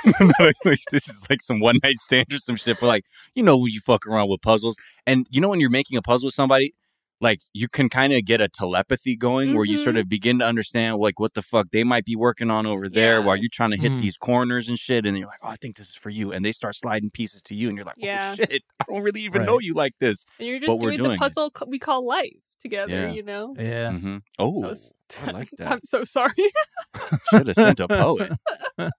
[0.39, 3.05] Like, this is like some one night stand or some shit, but like,
[3.35, 6.01] you know, when you fuck around with puzzles, and you know, when you're making a
[6.01, 6.73] puzzle with somebody,
[7.21, 9.99] like you can kind of get a telepathy going where you sort Mhm.
[10.01, 13.19] of begin to understand like what the fuck they might be working on over there
[13.19, 13.25] Yeah.
[13.25, 14.01] while you're trying to hit Mm.
[14.01, 16.43] these corners and shit, and you're like, oh, I think this is for you, and
[16.43, 18.31] they start sliding pieces to you, and you're like, Yeah.
[18.33, 19.45] oh shit, I don't really even Right.
[19.45, 20.25] know you like this.
[20.39, 23.11] And you're just doing, doing the puzzle co- we call life together, Yeah.
[23.11, 23.53] you know?
[23.59, 23.91] Yeah.
[23.91, 24.93] hmm Oh, That was-
[25.25, 25.71] I like that.
[25.71, 26.33] I'm so sorry.
[27.31, 28.31] Should have sent a poet.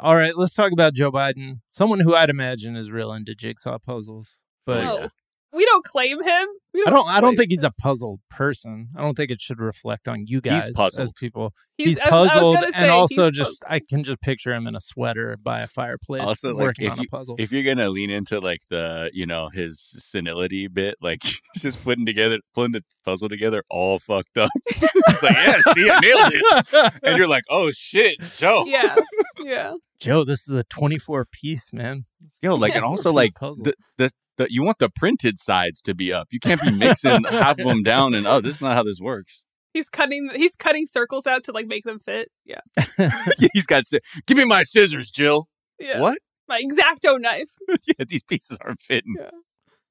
[0.00, 1.60] All right, let's talk about Joe Biden.
[1.68, 4.36] Someone who I'd imagine is real into jigsaw puzzles.
[4.66, 5.08] But Oh, yeah.
[5.52, 6.48] We don't claim him.
[6.74, 8.88] We I don't I don't claim think he's a puzzled person.
[8.96, 11.14] I don't think it should reflect on you guys as puzzled.
[11.16, 11.52] people.
[11.76, 13.72] He's, He's, I- I puzzled say, and also he's just puzzled.
[13.74, 16.92] I can just picture him in a sweater by a fireplace Also, like, working if
[16.92, 17.36] on a puzzle.
[17.38, 21.22] if you're gonna lean into like the you know his senility bit, like
[21.54, 24.50] he's just putting together putting the puzzle together all fucked up.
[24.66, 26.92] it's like, yeah, see, I nailed it.
[27.02, 28.64] And you're like, oh shit, Joe.
[28.68, 28.96] yeah,
[29.42, 29.74] yeah.
[29.98, 32.04] Joe, this is a 24 piece, man.
[32.40, 36.12] Yo, like, and also like the, the the you want the printed sides to be
[36.12, 36.28] up.
[36.30, 39.00] You can't be mixing half of them down and oh, this is not how this
[39.00, 39.42] works.
[39.74, 42.30] He's cutting he's cutting circles out to like make them fit.
[42.46, 42.60] Yeah.
[43.52, 43.84] He's got
[44.26, 45.46] give me my scissors, Jill.
[45.78, 46.00] Yeah.
[46.00, 46.18] What?
[46.48, 47.50] My X-Acto knife.
[47.86, 49.14] yeah, these pieces aren't fitting.
[49.18, 49.30] Yeah.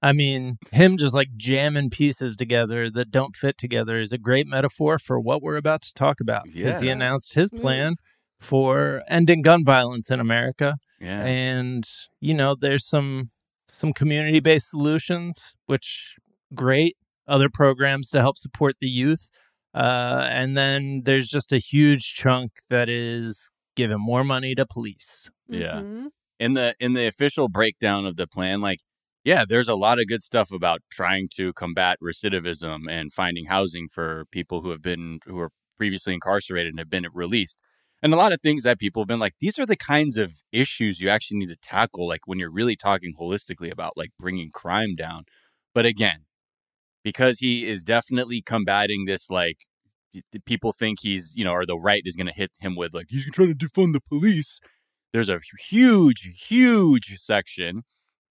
[0.02, 4.48] I mean, him just like jamming pieces together that don't fit together is a great
[4.48, 7.62] metaphor for what we're about to talk about because he announced his Mm.
[7.62, 7.96] plan
[8.40, 10.76] for ending gun violence in America.
[11.00, 11.88] Yeah, And,
[12.20, 13.30] you know, there's some
[13.70, 16.16] some community-based solutions which
[16.56, 16.96] great
[17.28, 19.30] other programs to help support the youth.
[19.74, 25.30] Uh, and then there's just a huge chunk that is giving more money to police.
[25.50, 25.82] Yeah.
[25.82, 26.08] Mhm.
[26.40, 28.80] in the in the official breakdown of the plan, like
[29.24, 33.88] yeah, there's a lot of good stuff about trying to combat recidivism and finding housing
[33.90, 37.58] for people who have been who are previously incarcerated and have been released.
[38.04, 40.44] And a lot of things that people have been like, these are the kinds of
[40.52, 44.52] issues you actually need to tackle, like when you're really talking holistically about like bringing
[44.52, 45.24] crime down.
[45.74, 46.26] But again,
[47.04, 49.58] because he is definitely combating this, like
[50.46, 53.08] people think he's, you know, or the right is going to hit him with, like,
[53.10, 54.60] he's trying to defund the police.
[55.14, 57.84] There's a huge, huge section.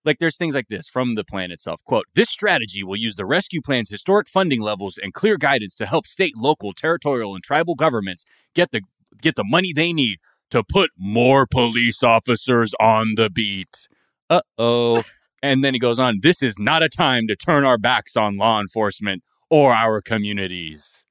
[0.04, 1.80] Like there's things like this from the plan itself.
[1.84, 5.86] Quote, this strategy will use the rescue plan's historic funding levels and clear guidance to
[5.86, 8.24] help state, local, territorial, and tribal governments
[8.54, 8.82] get the
[9.20, 10.18] get the money they need
[10.50, 13.88] to put more police officers on the beat.
[14.30, 15.02] Uh oh.
[15.42, 18.36] and then he goes on, this is not a time to turn our backs on
[18.36, 21.04] law enforcement or our communities.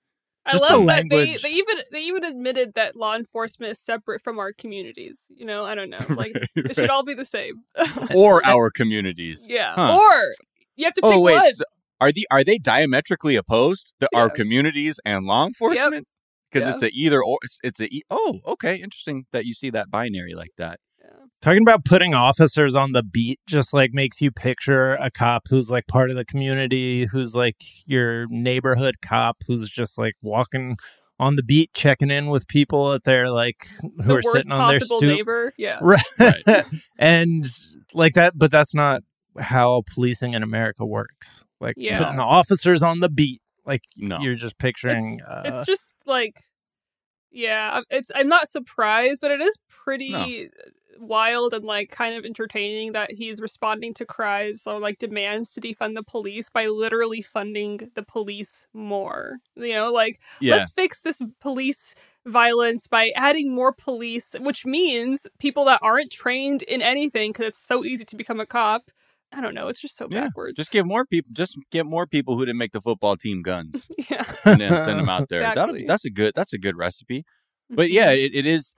[0.48, 3.80] I Just love the that they, they even they even admitted that law enforcement is
[3.80, 5.22] separate from our communities.
[5.36, 5.98] You know, I don't know.
[6.10, 6.76] Like Right, it right.
[6.76, 7.64] should all be the same.
[8.16, 9.48] Or our communities.
[9.50, 9.74] yeah.
[9.76, 9.96] Huh.
[9.98, 10.34] Or
[10.76, 11.54] you have to pick Oh wait, one.
[11.54, 11.64] so
[12.00, 13.94] are the are they diametrically opposed?
[14.00, 16.08] The, Our communities and law enforcement?
[16.56, 16.74] Because Yeah.
[16.74, 17.38] it's a either or.
[17.44, 20.80] it's- It's a e- oh okay, interesting that you see that binary like that.
[21.42, 25.70] Talking about putting officers on the beat just like makes you picture a cop who's
[25.70, 30.78] like part of the community, who's like your neighborhood cop who's just like walking
[31.20, 34.52] on the beat, checking in with people that they're like who the are worst sitting
[34.54, 35.10] on their possible stoop.
[35.18, 35.54] neighbor.
[35.58, 35.78] Yeah.
[35.82, 36.02] Right.
[36.20, 36.66] Right.
[36.98, 37.46] and
[37.94, 39.02] like that, but that's not
[39.40, 41.46] how policing in America works.
[41.62, 42.00] Like Yeah.
[42.04, 43.42] putting officers on the beat.
[43.66, 44.20] Like No.
[44.20, 45.22] you're just picturing.
[45.28, 46.40] uh, it's just like
[47.32, 50.50] yeah it's i'm not surprised but it is pretty
[50.98, 55.60] wild and like kind of entertaining that he's responding to cries or like demands to
[55.60, 61.02] defund the police by literally funding the police more you know like Yeah, let's fix
[61.02, 61.94] this police
[62.26, 67.68] violence by adding more police which means people that aren't trained in anything because it's
[67.68, 68.90] so easy to become a cop
[69.36, 71.30] i don't know it's just so Yeah, backwards just give more people.
[71.34, 75.00] Just get more people who didn't make the football team guns yeah and then send
[75.00, 75.42] them out there.
[75.48, 75.86] Exactly.
[75.86, 76.34] that's a good.
[76.36, 77.24] That's a good recipe.
[77.70, 78.26] But yeah, mm-hmm.
[78.26, 78.74] it, it is.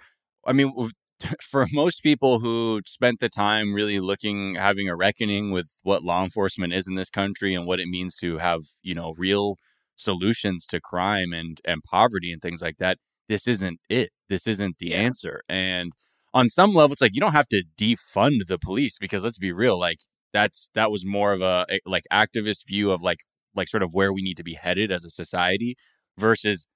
[0.46, 0.70] I mean,
[1.41, 6.24] for most people who spent the time really looking, having a reckoning with what law
[6.24, 9.56] enforcement is in this country and what it means to have, you know, real
[9.96, 14.10] solutions to crime and and poverty and things like that, this isn't it.
[14.30, 14.98] This isn't the Yeah.
[15.08, 15.41] answer.
[15.50, 15.91] And
[16.34, 19.52] on some level, it's like you don't have to defund the police because let's be
[19.52, 20.00] real, like
[20.38, 23.19] that's that was more of a, a like activist view of like
[23.56, 25.76] like sort of where we need to be headed as a society
[26.17, 26.67] versus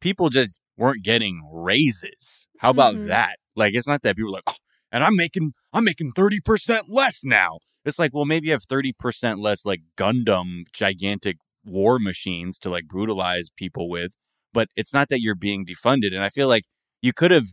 [0.00, 2.46] people just weren't getting raises.
[2.58, 3.06] How about Mhm.
[3.08, 3.36] that?
[3.54, 4.54] Like it's not that people are like, oh,
[4.92, 7.58] and I'm making I'm making 30% less now.
[7.84, 12.86] It's like, well, maybe you have 30% less like Gundam gigantic war machines to like
[12.86, 14.12] brutalize people with,
[14.52, 16.12] but it's not that you're being defunded.
[16.14, 16.64] And I feel like
[17.02, 17.48] you could have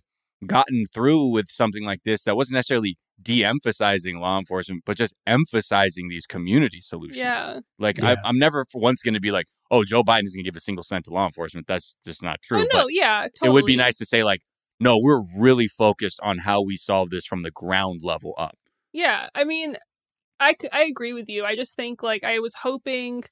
[0.46, 6.10] gotten through with something like this that wasn't necessarily de-emphasizing law enforcement, but just emphasizing
[6.10, 7.18] these community solutions.
[7.18, 8.16] yeah Like Yeah.
[8.24, 10.50] I, I'm never for once going to be like, oh, Joe Biden is going to
[10.50, 11.68] give a single cent to law enforcement.
[11.68, 12.62] That's just not true.
[12.62, 13.50] oh, but no yeah totally.
[13.50, 14.42] it would be nice to say like,
[14.80, 18.58] no, we're really focused on how we solve this from the ground level up.
[18.92, 19.78] Yeah, I mean,
[20.40, 21.46] i i agree with you.
[21.46, 23.24] I just think like I was hoping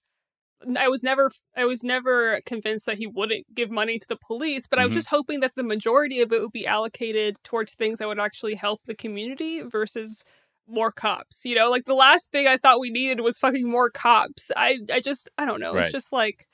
[0.78, 4.68] I was never I was never convinced that he wouldn't give money to the police,
[4.68, 4.96] but I was Mhm.
[4.96, 8.56] just hoping that the majority of it would be allocated towards things that would actually
[8.56, 10.24] help the community versus
[10.68, 11.44] more cops.
[11.46, 14.52] You know, like the last thing I thought we needed was fucking more cops.
[14.56, 15.76] I I just I don't know.
[15.76, 15.80] Right.
[15.80, 16.48] It's just like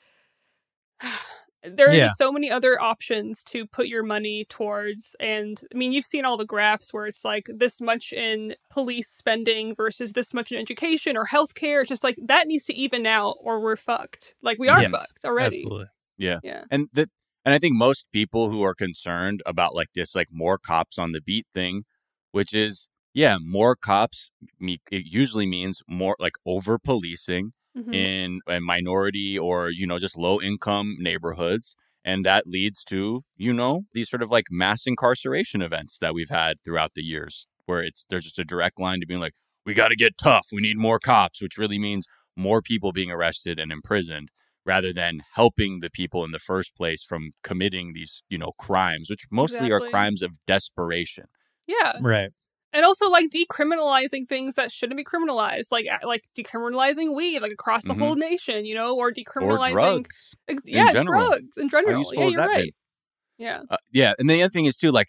[1.64, 2.06] there are Yeah.
[2.06, 6.24] just so many other options to put your money towards and i mean you've seen
[6.24, 10.58] all the graphs where it's like this much in police spending versus this much in
[10.58, 14.34] education or healthcare it's just like that needs to even out or we're fucked.
[14.42, 15.58] Like we are Yes, fucked already.
[15.58, 15.86] Absolutely.
[16.16, 16.38] yeah.
[16.70, 17.08] And that
[17.44, 21.12] and I think most people who are concerned about like this like more cops on
[21.12, 21.84] the beat thing,
[22.32, 27.94] which is yeah, more cops me- it usually means more like over policing Mhm.
[27.94, 33.52] in a minority or you know just low income neighborhoods and that leads to you
[33.52, 37.82] know these sort of like mass incarceration events that we've had throughout the years where
[37.82, 39.34] it's there's just a direct line to being like
[39.66, 40.46] we got to get tough.
[40.52, 44.30] We need more cops, which really means more people being arrested and imprisoned
[44.64, 49.10] rather than helping the people in the first place from committing these, you know, crimes,
[49.10, 49.88] which mostly Exactly.
[49.88, 51.26] are crimes of desperation.
[51.66, 51.98] Yeah.
[52.00, 52.30] Right.
[52.72, 57.84] And also like decriminalizing things that shouldn't be criminalized, like like decriminalizing weed, like across
[57.84, 57.98] the Mhm.
[58.00, 60.34] whole nation, you know, or Or decriminalizing drugs.
[60.48, 62.14] Ex- in yeah, drugs in general.
[62.14, 62.56] Yeah, you're that been?
[62.56, 62.74] right.
[63.38, 63.62] Yeah.
[63.70, 65.08] Uh, yeah, and the other thing is too, like,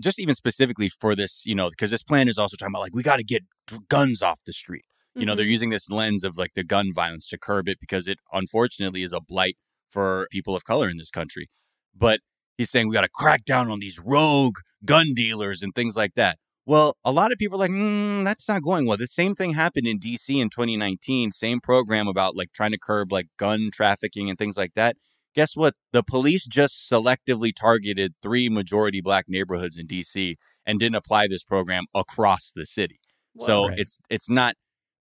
[0.00, 2.94] just even specifically for this, you know, because this plan is also talking about like
[2.94, 3.42] we got to get
[3.88, 4.84] guns off the street.
[5.16, 8.06] You know, they're using this lens of like the gun violence to curb it because
[8.06, 9.56] it unfortunately is a blight
[9.90, 11.48] for people of color in this country.
[11.94, 12.20] But
[12.56, 16.14] he's saying we got to crack down on these rogue gun dealers and things like
[16.14, 16.38] that.
[16.70, 18.96] Well, a lot of people are like, mm, that's not going well.
[18.96, 21.32] The same thing happened in DC in 2019.
[21.32, 24.94] Same program about like trying to curb like gun trafficking and things like that.
[25.34, 25.74] Guess what?
[25.92, 31.42] The police just selectively targeted three majority black neighborhoods in DC and didn't apply this
[31.42, 33.00] program across the city.
[33.40, 33.78] So Right.
[33.80, 34.54] it's it's not,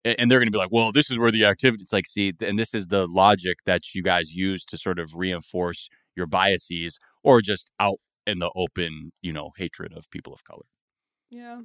[0.05, 1.81] and they're going to be like, well, this is where the activity.
[1.81, 5.15] It's like, see, and this is the logic that you guys use to sort of
[5.17, 10.45] reinforce your biases or just out in the open, you know, hatred of people of
[10.45, 10.63] color.
[11.31, 11.61] Yeah.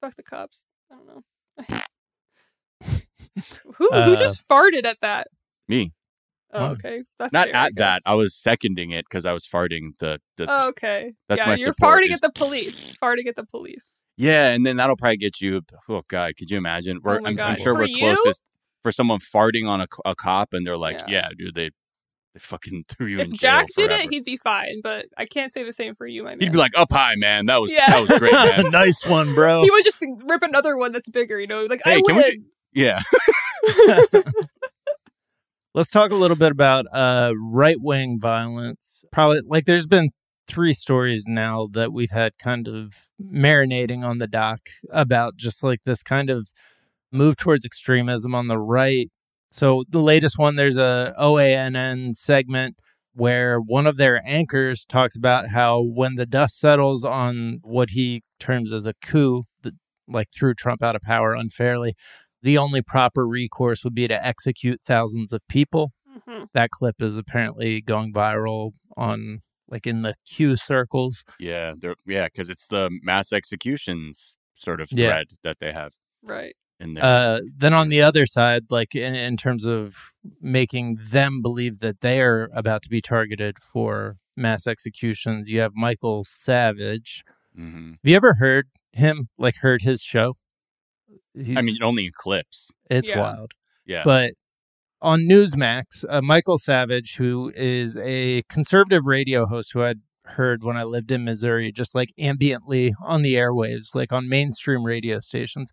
[0.00, 0.64] Fuck the cops.
[0.90, 1.78] I don't know.
[3.76, 5.28] who who Uh, just farted at that?
[5.68, 5.92] Me,
[6.54, 7.02] Oh, okay.
[7.18, 8.02] That's not fair, I at that.
[8.04, 10.20] I was seconding it because I was farting the.
[10.36, 11.12] the Oh, okay.
[11.28, 12.92] that's yeah, my you're farting is- at the police.
[13.02, 14.00] Farting at the police.
[14.18, 15.62] Yeah, and then that'll probably get you.
[15.88, 17.00] Oh God, could you imagine?
[17.02, 18.14] We're, my I'm, I'm sure For we're you?
[18.14, 18.44] closest
[18.82, 21.06] for someone farting on a, a cop, and they're like, Yeah.
[21.08, 21.70] "Yeah, dude, they
[22.34, 24.80] they fucking threw you If in jail Jack did forever." it, he'd be fine.
[24.82, 26.40] But I can't say the same for you, my man.
[26.40, 27.46] He'd be like, "Up high, man.
[27.46, 27.90] That was Yeah.
[27.90, 29.62] that was great, man." nice one, bro.
[29.62, 31.38] he would just rip another one that's bigger.
[31.40, 32.42] You know, like Hey, I can we-
[32.74, 33.00] yeah,
[35.74, 39.04] Let's talk a little bit about uh, right wing violence.
[39.10, 40.10] Probably like there's been
[40.46, 45.80] three stories now that we've had kind of marinating on the dock about just like
[45.84, 46.48] this kind of
[47.10, 49.10] move towards extremism on the right.
[49.52, 52.76] So the latest one, there's a OANN segment
[53.14, 58.22] where one of their anchors talks about how when the dust settles on what he
[58.40, 59.74] terms as a coup, that
[60.08, 61.94] like threw Trump out of power unfairly,
[62.42, 65.92] the only proper recourse would be to execute thousands of people.
[66.26, 66.46] Mhm.
[66.54, 71.24] That clip is apparently going viral on like in the Q circles.
[71.38, 75.08] yeah, they're, yeah, because it's the mass executions sort of Yeah.
[75.08, 76.54] thread that they have Right.
[76.82, 77.04] In there.
[77.04, 79.96] Uh, then on the other side, like in, in terms of
[80.40, 85.72] making them believe that they are about to be targeted for mass executions, you have
[85.74, 87.22] Michael Savage.
[87.54, 89.28] hmm Have you ever heard him?
[89.38, 90.34] Like heard his show?
[91.36, 92.70] I mean, only in clips.
[92.90, 93.20] it's Yeah.
[93.20, 93.52] wild.
[93.86, 94.32] Yeah, But
[95.00, 100.76] on Newsmax, uh, Michael Savage, who is a conservative radio host who I'd heard when
[100.80, 105.70] I lived in Missouri, just like ambiently on the airwaves, like on mainstream radio stations,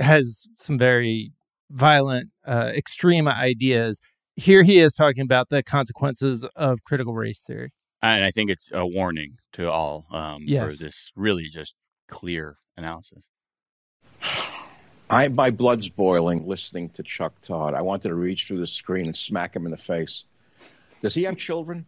[0.00, 1.32] has some very
[1.70, 4.00] violent, uh, extreme ideas.
[4.36, 7.72] Here he is talking about the consequences of critical race theory.
[8.02, 10.64] and I think it's a warning to all um, Yes.
[10.78, 11.74] for this really just
[12.08, 13.24] clear analysis.
[15.10, 17.74] I my blood's boiling listening to Chuck Todd.
[17.74, 20.24] I wanted to reach through the screen and smack him in the face.
[21.02, 21.84] Does he have children?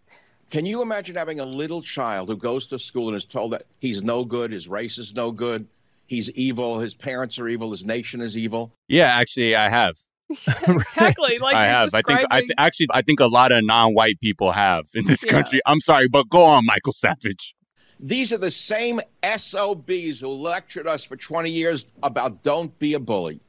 [0.51, 3.65] Can you imagine having a little child who goes to school and is told that
[3.81, 5.67] he's no good, his race is no good,
[6.13, 8.71] he's evil, his parents are evil, his nation is evil?
[8.87, 9.95] Yeah, actually, I have.
[10.31, 11.39] exactly.
[11.39, 11.95] Like I you're have.
[11.95, 12.21] I think.
[12.31, 15.31] I th- actually, I think a lot of non-white people have in this Yeah.
[15.33, 15.61] country.
[15.67, 17.55] I'm sorry, but go on, Michael Savage.
[17.99, 23.01] These are the same SOBs who lectured us for 20 years about don't be a
[23.01, 23.41] bully,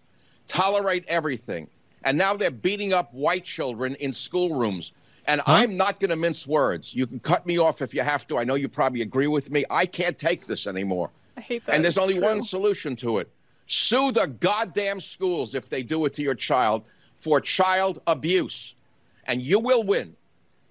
[0.48, 1.68] tolerate everything.
[2.06, 4.92] And now they're beating up white children in schoolrooms.
[5.26, 6.94] And I'm not going to mince words.
[6.94, 8.38] You can cut me off if you have to.
[8.38, 9.64] I know you probably agree with me.
[9.70, 11.10] I can't take this anymore.
[11.38, 11.76] I hate that.
[11.76, 12.24] and there's It's only true.
[12.24, 13.30] one solution to it
[13.68, 16.84] sue the goddamn schools if they do it to your child
[17.18, 18.76] for child abuse.
[19.26, 20.16] And you will win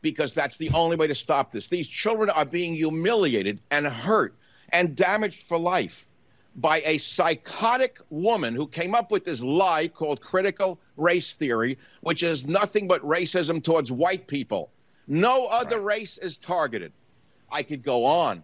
[0.03, 1.69] because that's the only way to stop this.
[1.69, 4.35] These children are being humiliated and hurt
[4.71, 6.07] and damaged for life
[6.57, 12.23] by a psychotic woman who came up with this lie called critical race theory, which
[12.23, 14.71] is nothing but racism towards white people.
[15.09, 16.93] No other race is targeted.
[17.51, 18.43] I could go on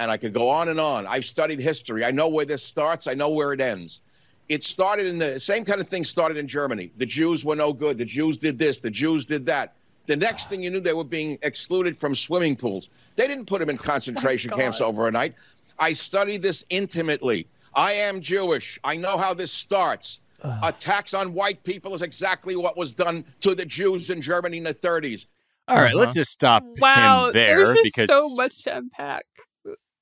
[0.00, 1.06] and I could go on and on.
[1.06, 2.04] I've studied history.
[2.04, 4.00] I know where this starts, I know where it ends.
[4.48, 6.90] It started in the same kind of thing started in Germany.
[6.96, 7.98] The Jews were no good.
[7.98, 8.80] The Jews did this.
[8.80, 9.74] The Jews did that.
[10.06, 12.88] The next thing you knew, they were being excluded from swimming pools.
[13.14, 14.58] They didn't put them in concentration God.
[14.58, 15.34] camps overnight.
[15.78, 17.46] I studied this intimately.
[17.74, 18.80] I am Jewish.
[18.82, 20.18] I know how this starts.
[20.62, 24.64] Attacks on white people is exactly what was done to the Jews in Germany in
[24.64, 25.26] the 30s.
[25.68, 25.98] All right, Uh-huh.
[26.00, 29.26] let's just stop Wow, him there because there's just because so much to unpack.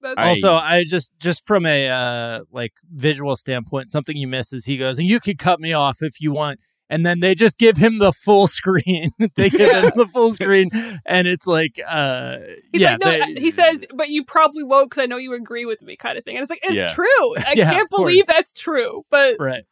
[0.00, 4.64] That's also, I just just from a uh, like visual standpoint, something you miss is
[4.64, 6.60] he goes, and you can cut me off if you want.
[6.90, 9.10] And then they just give him the full screen.
[9.36, 10.70] they give him the full screen,
[11.04, 12.38] and it's like, uh,
[12.72, 12.92] He's yeah.
[12.92, 15.82] like, no, they- he says, but you probably won't because I know you agree with
[15.82, 16.36] me, kind of thing.
[16.36, 16.94] And it's like, it's Yeah.
[16.94, 17.36] true.
[17.36, 18.08] I Yeah, can't of course.
[18.08, 19.04] believe that's true.
[19.10, 19.64] But right.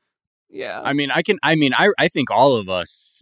[0.50, 1.38] yeah, I mean, I can.
[1.42, 3.15] I mean, I I think all of us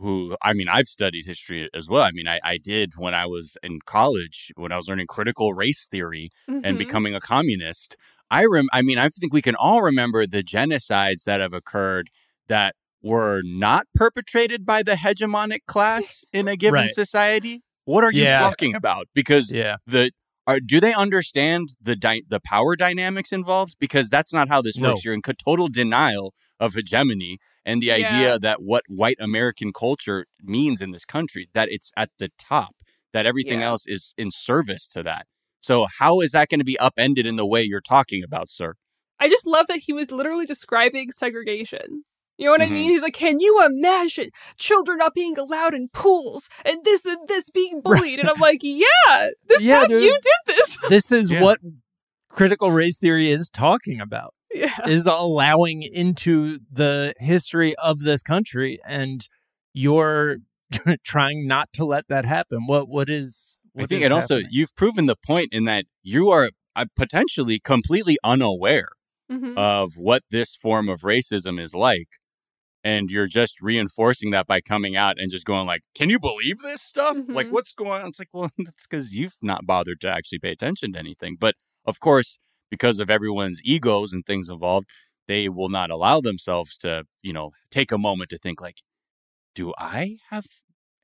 [0.00, 2.02] who I mean, I've studied history as well.
[2.02, 5.54] I mean, I, I did when I was in college when I was learning critical
[5.54, 6.78] race theory and Mhm.
[6.78, 7.96] becoming a communist.
[8.30, 8.68] I rem.
[8.72, 12.10] I mean, I think we can all remember the genocides that have occurred
[12.48, 16.90] that were not perpetrated by the hegemonic class in a given Right.
[16.94, 17.62] society.
[17.84, 18.38] What are you Yeah.
[18.40, 19.08] talking about?
[19.14, 19.76] Because Yeah.
[19.86, 20.10] the
[20.46, 23.76] are do they understand the dy- the power dynamics involved?
[23.78, 24.90] Because that's not how this No.
[24.90, 25.04] works.
[25.04, 27.94] You're in total denial of hegemony and the Yeah.
[27.94, 32.74] idea that what white American culture means in this country that it's at the top,
[33.12, 33.66] that everything Yeah.
[33.68, 35.26] else is in service to that.
[35.60, 38.74] So how is that going to be upended in the way you're talking about, sir?
[39.18, 42.04] I just love that he was literally describing segregation.
[42.38, 42.66] You know what Mhm.
[42.66, 42.90] I mean?
[42.90, 47.50] He's like, can you imagine children not being allowed in pools and this and this
[47.50, 48.18] being bullied?
[48.18, 50.02] And I'm like, yeah, this Yeah, hap- dude.
[50.04, 50.78] you did this.
[50.88, 51.42] This is Yeah.
[51.42, 51.58] what
[52.30, 54.32] critical race theory is talking about.
[54.52, 54.86] Yeah.
[54.88, 59.28] is allowing into the history of this country and
[59.72, 60.38] you're
[61.04, 64.74] trying not to let that happen what what is I think is and also you've
[64.76, 68.88] proven the point in that you are uh, potentially completely unaware
[69.30, 69.56] Mhm.
[69.56, 72.08] of what this form of racism is like
[72.82, 76.60] and you're just reinforcing that by coming out and just going like can you believe
[76.62, 77.52] this stuff like Mhm.
[77.52, 80.92] what's going on it's like well that's because you've not bothered to actually pay attention
[80.94, 81.54] to anything but
[81.86, 82.38] of course
[82.70, 84.86] because of everyone's egos and things involved
[85.28, 88.78] they will not allow themselves to you know take a moment to think like
[89.54, 90.46] do i have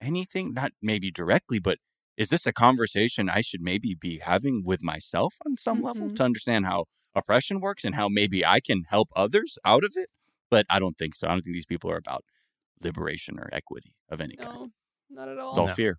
[0.01, 1.79] anything not maybe directly but
[2.17, 6.17] is this a conversation i should maybe be having with myself on some level Mhm.
[6.17, 10.09] to understand how oppression works and how maybe i can help others out of it
[10.51, 12.25] but i don't think so i don't think these people are about
[12.83, 14.71] liberation or equity of any kind
[15.11, 15.51] not at all.
[15.51, 15.75] it's all No.
[15.75, 15.99] fear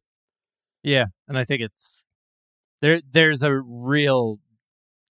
[0.84, 2.04] yeah and i think it's
[2.82, 4.40] there there's a real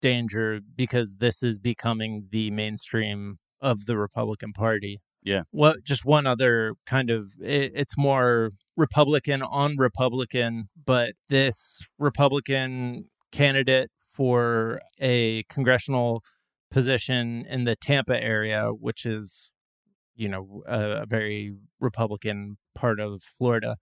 [0.00, 5.42] danger because this is becoming the mainstream of the republican party Yeah.
[5.50, 13.06] what just one other kind of it, it's more republican on republican but this republican
[13.32, 16.22] candidate for a congressional
[16.70, 19.50] position in the tampa area which is
[20.14, 23.76] you know a, a very republican part of florida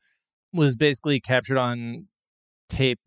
[0.53, 2.07] was basically captured on
[2.69, 3.01] tape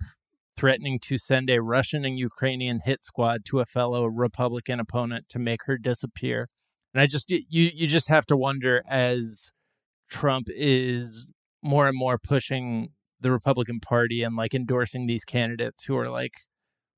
[0.58, 5.39] threatening to send a russian and ukrainian hit squad to a fellow republican opponent to
[5.39, 6.49] make her disappear
[6.97, 9.51] and I just you you just have to wonder as
[10.10, 11.32] Trump is
[11.62, 12.89] more and more pushing
[13.20, 16.34] the Republican Party and like endorsing these candidates who are like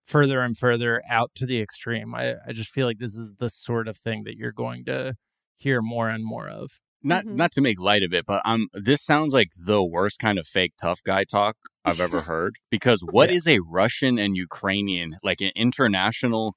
[0.05, 2.15] further and further out to the extreme.
[2.15, 5.15] I, I just feel like this is the sort of thing that you're going to
[5.57, 6.79] hear more and more of.
[7.03, 7.35] Not Mhm.
[7.35, 10.45] not to make light of it but um this sounds like the worst kind of
[10.47, 13.35] fake tough guy talk i've ever heard because what Yeah.
[13.37, 16.55] is a russian and ukrainian like an international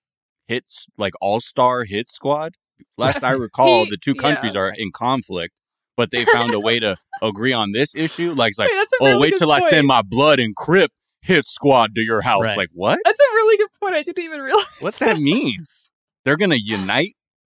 [0.48, 2.54] hits like all-star hit squad
[2.98, 4.60] last i recall He- the two countries yeah.
[4.62, 5.60] are in conflict
[5.96, 8.92] but they found a way to agree on this issue like it's like Wait, that's
[9.00, 10.90] oh really wait till i send my blood and crip
[11.20, 12.56] hit squad to your house Right.
[12.56, 13.94] like what That's a really good point.
[13.94, 14.66] I didn't even realize.
[14.80, 15.92] what that means
[16.24, 17.14] they're gonna unite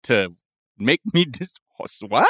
[0.05, 0.31] to
[0.79, 2.27] make me dis what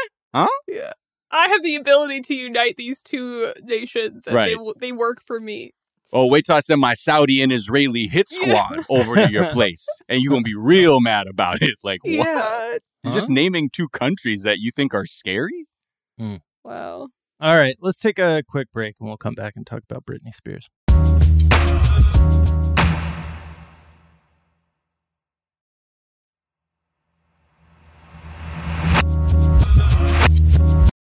[0.68, 0.92] Yeah.
[1.30, 4.52] I have the ability to unite these two nations, and they Right.
[4.54, 5.72] w- they work for me.
[6.12, 8.66] Oh, wait till I send my Saudi and Israeli hit Yeah.
[8.68, 11.76] squad over to your place, and you're gonna be real mad about it.
[11.82, 12.12] Like, what?
[12.12, 12.78] Yeah.
[13.04, 15.66] You're just naming two countries that you think are scary.
[16.18, 16.36] Hmm.
[16.64, 17.08] Wow.
[17.40, 20.32] All right, let's take a quick break and we'll come back and talk about Britney
[20.34, 20.68] Spears.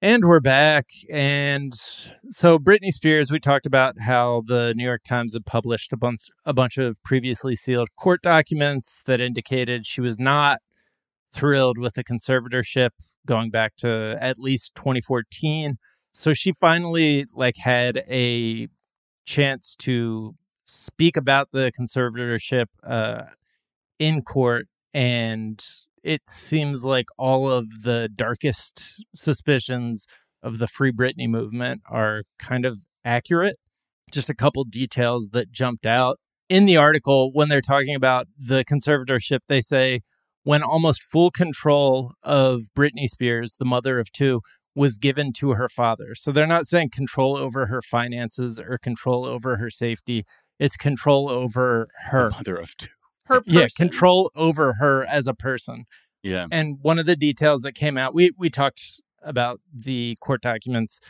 [0.03, 0.91] And we're back.
[1.11, 1.73] And
[2.31, 6.29] so, Britney Spears, we talked about how the New York Times had published a bunch,
[6.45, 10.59] a bunch of previously sealed court documents that indicated she was not
[11.33, 12.91] thrilled with the conservatorship
[13.25, 15.79] going back to at least 2014.
[16.13, 18.69] So she finally like had a
[19.25, 20.35] chance to
[20.67, 23.23] speak about the conservatorship uh,
[23.99, 25.65] in court, and
[26.07, 30.07] it seems like all of the darkest suspicions
[30.41, 33.57] of the Free Britney movement are kind of accurate.
[34.13, 38.65] Just a couple details that jumped out in the article when they're talking about the
[38.65, 39.41] conservatorship.
[39.49, 40.03] They say
[40.45, 44.43] when almost full control of Britney Spears, the mother of two,
[44.77, 46.15] was given to her father.
[46.15, 50.25] So they're not saying control over her finances or control over her safety.
[50.61, 52.31] It's control over her.
[52.31, 52.91] Mother of two.
[53.27, 53.53] Her person.
[53.55, 55.85] yeah control over her as a person
[56.23, 56.47] Yeah.
[56.51, 61.01] and one of the details that came out we we talked about the court documents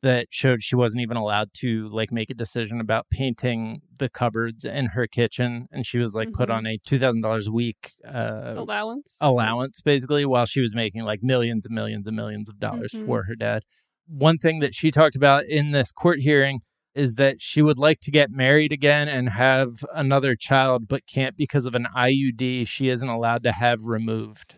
[0.00, 4.64] that showed she wasn't even allowed to like make a decision about painting the cupboards
[4.64, 6.54] in her kitchen and she was like put Mhm.
[6.54, 9.16] on a $2000 a week uh, allowance.
[9.20, 13.06] allowance basically while she was making like millions and millions and millions of dollars Mhm.
[13.06, 13.64] for her dad.
[14.06, 16.60] One thing that she talked about in this court hearing
[16.98, 21.36] is that she would like to get married again and have another child, but can't
[21.36, 24.56] because of an IUD she isn't allowed to have removed.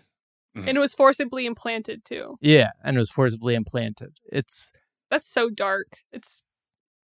[0.56, 0.66] Mm-hmm.
[0.68, 2.36] and it was forcibly implanted too.
[2.40, 4.16] Yeah, and it was forcibly implanted.
[4.32, 4.72] It's
[5.08, 5.98] That's so dark.
[6.10, 6.42] It's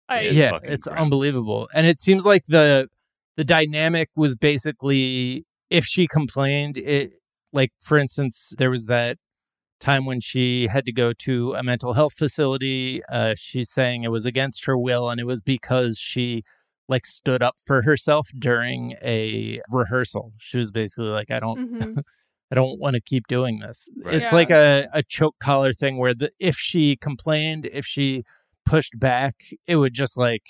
[0.09, 0.97] I It's yeah, fucking it's grim.
[0.97, 1.69] unbelievable.
[1.73, 2.89] And it seems like the
[3.37, 7.13] the dynamic was basically if she complained, it
[7.53, 9.17] like for instance, there was that
[9.81, 13.01] time when she had to go to a mental health facility.
[13.09, 16.43] Uh, she's saying it was against her will, and it was because she
[16.87, 20.33] like stood up for herself during a rehearsal.
[20.37, 22.03] She was basically like, "I don't, Mhm.
[22.51, 24.15] I don't want to keep doing this." Right.
[24.15, 24.35] It's Yeah.
[24.35, 28.23] like a a choke collar thing where the if she complained, if she
[28.65, 29.35] pushed back,
[29.67, 30.43] it would just like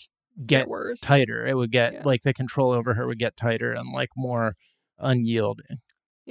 [0.46, 1.00] get get worse.
[1.00, 1.46] tighter.
[1.46, 2.02] It would get Yeah.
[2.06, 4.56] like the control over her would get tighter and like more
[4.98, 5.80] unyielding.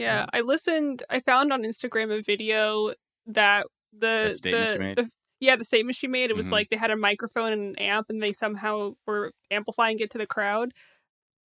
[0.01, 1.03] Yeah, I listened.
[1.11, 2.94] I found on Instagram a video
[3.26, 6.30] that the the, the yeah the statement she made.
[6.30, 6.53] It was Mhm.
[6.53, 10.18] like they had a microphone and an amp, and they somehow were amplifying it to
[10.18, 10.72] the crowd.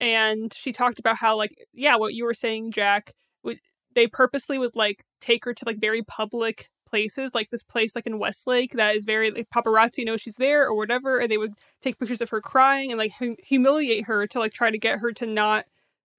[0.02, 3.14] And she talked about how like yeah, what you were saying, Jack.
[3.44, 3.60] Would
[3.96, 8.08] they purposely would like take her to like very public places, like this place like
[8.08, 11.54] in Westlake that is very like paparazzi know she's there or whatever, and they would
[11.82, 15.00] take pictures of her crying and like hum- humiliate her to like try to get
[15.00, 15.66] her to not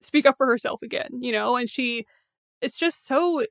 [0.01, 1.55] speak up for herself again, you know?
[1.57, 2.05] And she
[2.61, 3.43] it's just so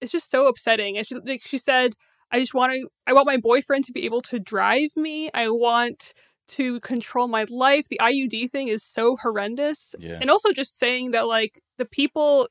[0.00, 0.96] it's just so upsetting.
[0.96, 1.94] And she like she said,
[2.30, 5.30] I just want to I want my boyfriend to be able to drive me.
[5.34, 6.12] I want
[6.48, 7.88] to control my life.
[7.88, 9.94] The IUD thing is so horrendous.
[9.98, 10.18] Yeah.
[10.20, 12.48] And also just saying that like the people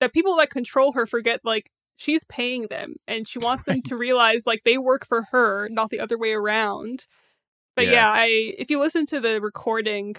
[0.00, 3.96] that people that control her forget like she's paying them and she wants them to
[3.96, 7.06] realize like they work for her, not the other way around.
[7.76, 7.92] But Yeah.
[7.92, 8.26] yeah, I
[8.58, 10.16] if you listen to the recording,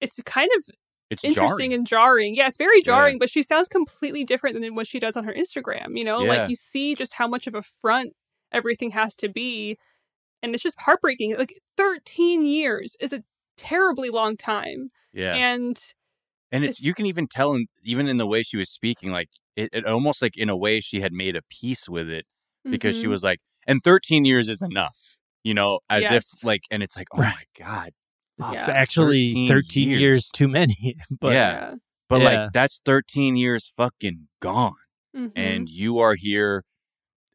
[0.00, 0.68] it's kind of
[1.10, 1.72] It's interesting jarring.
[1.74, 2.34] and jarring.
[2.34, 2.84] Yeah, it's very Yeah.
[2.84, 5.96] jarring, but she sounds completely different than what she does on her Instagram.
[5.96, 6.28] You know, Yeah.
[6.28, 8.14] like you see just how much of a front
[8.52, 9.76] everything has to be.
[10.42, 11.36] And it's just heartbreaking.
[11.36, 13.22] Like 13 years is a
[13.56, 14.90] terribly long time.
[15.12, 15.34] yeah.
[15.34, 15.78] And
[16.52, 19.10] And it's, It's- you can even tell in, even in the way she was speaking,
[19.10, 22.24] like it, it almost like in a way she had made a peace with it
[22.70, 23.10] because she Mhm.
[23.10, 26.12] was like, and 13 years is enough, you know, as Yes.
[26.38, 27.34] if like, and it's like, oh Right.
[27.34, 27.90] my God.
[28.38, 28.74] It's Yeah.
[28.74, 30.00] actually 13 13, years.
[30.00, 30.28] years.
[30.28, 30.96] too many.
[31.20, 31.74] But Yeah.
[32.08, 32.24] But Yeah.
[32.44, 34.74] like, that's 13 years fucking gone.
[35.16, 35.32] Mhm.
[35.34, 36.64] And you are here.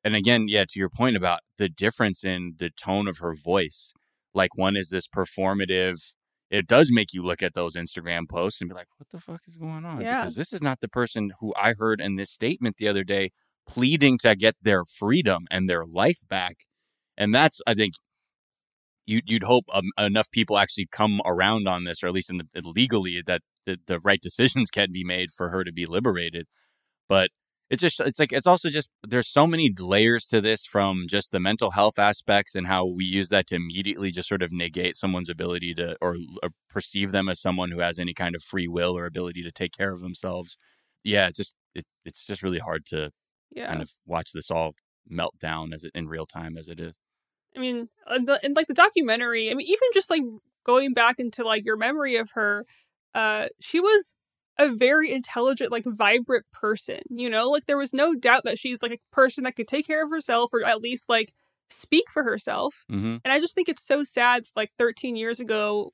[0.03, 3.93] And again, yeah, to your point about the difference in the tone of her voice,
[4.33, 6.13] like one is this performative.
[6.49, 9.41] It does make you look at those Instagram posts and be like, what the fuck
[9.47, 10.01] is going on?
[10.01, 10.21] Yeah.
[10.21, 13.31] Because this is not the person who I heard in this statement the other day
[13.67, 16.57] pleading to get their freedom and their life back.
[17.17, 17.93] And that's, I think,
[19.11, 22.37] you'd, you'd hope um, enough people actually come around on this, or at least in
[22.37, 26.47] the, legally, that the, the right decisions can be made for her to be liberated.
[27.09, 27.29] But
[27.69, 31.31] it's just it's like it's also just there's so many layers to this from just
[31.31, 34.97] the mental health aspects and how we use that to immediately just sort of negate
[34.97, 38.67] someone's ability to or, or perceive them as someone who has any kind of free
[38.67, 40.57] will or ability to take care of themselves
[41.05, 43.09] yeah it's just it, it's just really hard to
[43.51, 43.69] yeah.
[43.69, 44.73] kind of watch this all
[45.07, 46.93] melt down as it in real time as it is
[47.55, 50.23] I mean, and, the, and like the documentary, I mean, even just like
[50.65, 52.65] going back into like your memory of her,
[53.13, 54.15] uh, she was
[54.57, 57.01] a very intelligent, like vibrant person.
[57.09, 59.87] You know, like there was no doubt that she's like a person that could take
[59.87, 61.33] care of herself or at least like
[61.69, 62.85] speak for herself.
[62.91, 63.17] mm-hmm.
[63.23, 64.45] And I just think it's so sad.
[64.55, 65.91] Like 13 years ago,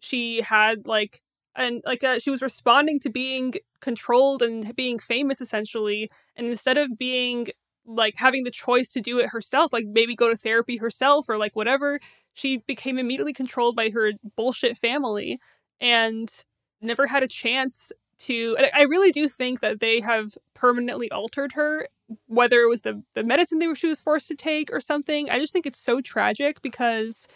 [0.00, 1.22] she had like
[1.56, 6.78] and like uh, she was responding to being controlled and being famous essentially, and instead
[6.78, 7.48] of being
[7.96, 11.38] like having the choice to do it herself, like maybe go to therapy herself or
[11.38, 12.00] like whatever,
[12.34, 15.40] she became immediately controlled by her bullshit family
[15.80, 16.44] and
[16.80, 21.52] never had a chance to and I really do think that they have permanently altered
[21.52, 21.86] her,
[22.26, 25.30] whether it was the the medicine they were she was forced to take or something.
[25.30, 27.26] I just think it's so tragic because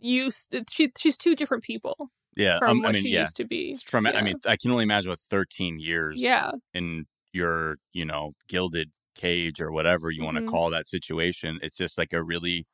[0.00, 0.30] you
[0.70, 3.44] she she's two different people yeah from um, what i mean she yeah used to
[3.44, 3.70] be.
[3.70, 4.18] it's trauma Yeah.
[4.18, 8.90] i mean i can only imagine with 13 years Yeah, in your you know gilded
[9.16, 10.44] cage or whatever you want Mhm.
[10.44, 12.66] to call that situation it's just like a really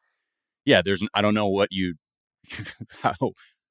[0.64, 1.94] yeah there's i don't know what you
[3.02, 3.14] how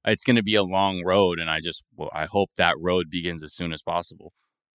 [0.06, 3.10] it's going to be a long road and i just well i hope that road
[3.10, 4.34] begins as soon as possible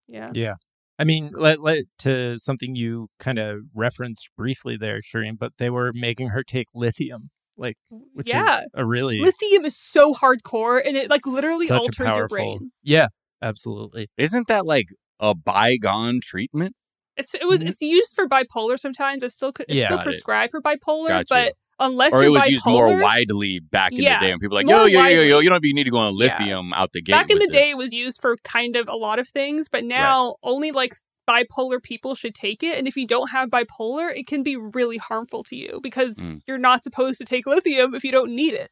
[0.08, 0.56] yeah, Yeah.
[1.00, 5.70] I mean, let, let to something you kind of referenced briefly there, Shereen, but they
[5.72, 7.78] were making her take lithium, like,
[8.14, 8.60] which yeah.
[8.60, 12.28] is a really Lithium is so hardcore, and it like literally such a alters your
[12.28, 12.72] brain.
[12.84, 13.08] Yeah.
[13.42, 14.08] absolutely.
[14.18, 14.88] Isn't that like
[15.20, 16.76] a bygone treatment?
[17.18, 17.70] It's it was Mhm.
[17.70, 19.24] it's used for bipolar sometimes.
[19.24, 19.86] It's still it's Yeah.
[19.86, 20.10] still Got it.
[20.10, 21.26] prescribed for bipolar, Gotcha.
[21.30, 24.32] but unless Or you're it was bipolar, used more widely back in Yeah, the day
[24.32, 26.14] when people were like, yo, yo, yo, yo, you don't even need to go on
[26.18, 26.28] Yeah.
[26.28, 27.12] lithium out the gate.
[27.14, 29.68] back in the with day it was used for kind of a lot of things,
[29.70, 30.94] but now only like
[31.30, 32.78] bipolar people should take it.
[32.78, 36.42] And if you don't have bipolar, it can be really harmful to you because Mm.
[36.48, 38.72] you're not supposed to take lithium if you don't need it.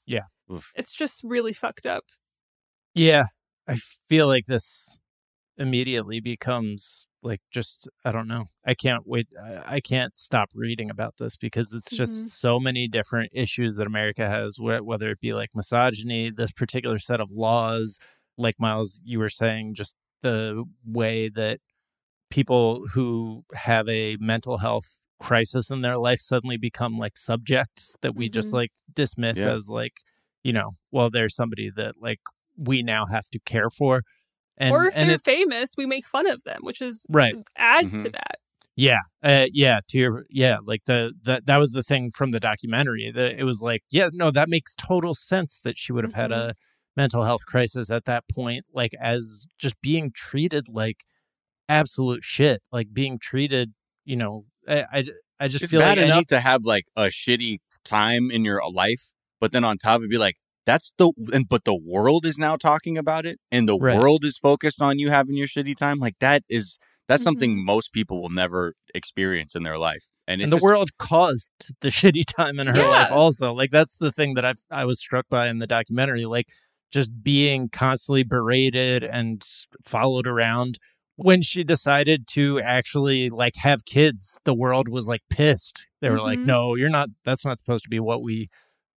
[0.51, 0.71] Oof.
[0.75, 2.05] It's just really fucked up.
[2.93, 3.25] Yeah,
[3.67, 4.97] I feel like this
[5.57, 8.49] immediately becomes like just I don't know.
[8.65, 9.27] I can't wait.
[9.41, 12.29] I, I can't stop reading about this because it's just Mhm.
[12.29, 17.19] so many different issues that America has, whether it be like misogyny, this particular set
[17.21, 17.99] of laws,
[18.37, 21.59] like Miles, you were saying, just the way that
[22.29, 28.15] people who have a mental health crisis in their life suddenly become like subjects that
[28.15, 28.53] we just Mhm.
[28.53, 29.53] like dismiss Yeah.
[29.53, 30.01] as like
[30.43, 32.19] you know well there's somebody that like
[32.57, 34.01] we now have to care for
[34.61, 37.91] and or if and they're famous, we make fun of them, which is right adds
[37.93, 38.13] to Mhm.
[38.13, 38.35] that.
[38.75, 42.39] yeah uh, yeah to your yeah like the that that was the thing from the
[42.39, 46.13] documentary that it was like yeah no that makes total sense that she would have
[46.23, 46.37] had Mhm.
[46.51, 46.53] a
[46.95, 50.99] mental health crisis at that point like as just being treated like
[51.69, 53.73] absolute shit like being treated
[54.05, 55.03] you know i i,
[55.39, 58.45] I just it's feel bad like enough any- to have like a shitty time in
[58.45, 60.35] your life, but then on top of it, be like,
[60.65, 63.97] that's the and but the world is now talking about it, and the Right.
[63.97, 65.99] world is focused on you having your shitty time.
[65.99, 67.25] Like that is that's Mhm.
[67.25, 70.89] something most people will never experience in their life, and it's and the just- world
[70.97, 71.49] caused
[71.81, 72.87] the shitty time in her Yeah.
[72.87, 76.25] life also like that's the thing that i i was struck by in the documentary
[76.25, 76.47] like
[76.91, 79.43] just being constantly berated and
[79.85, 80.77] followed around
[81.15, 86.19] when she decided to actually like have kids the world was like pissed they were
[86.19, 86.45] like Mhm.
[86.45, 88.49] no you're not that's not supposed to be what we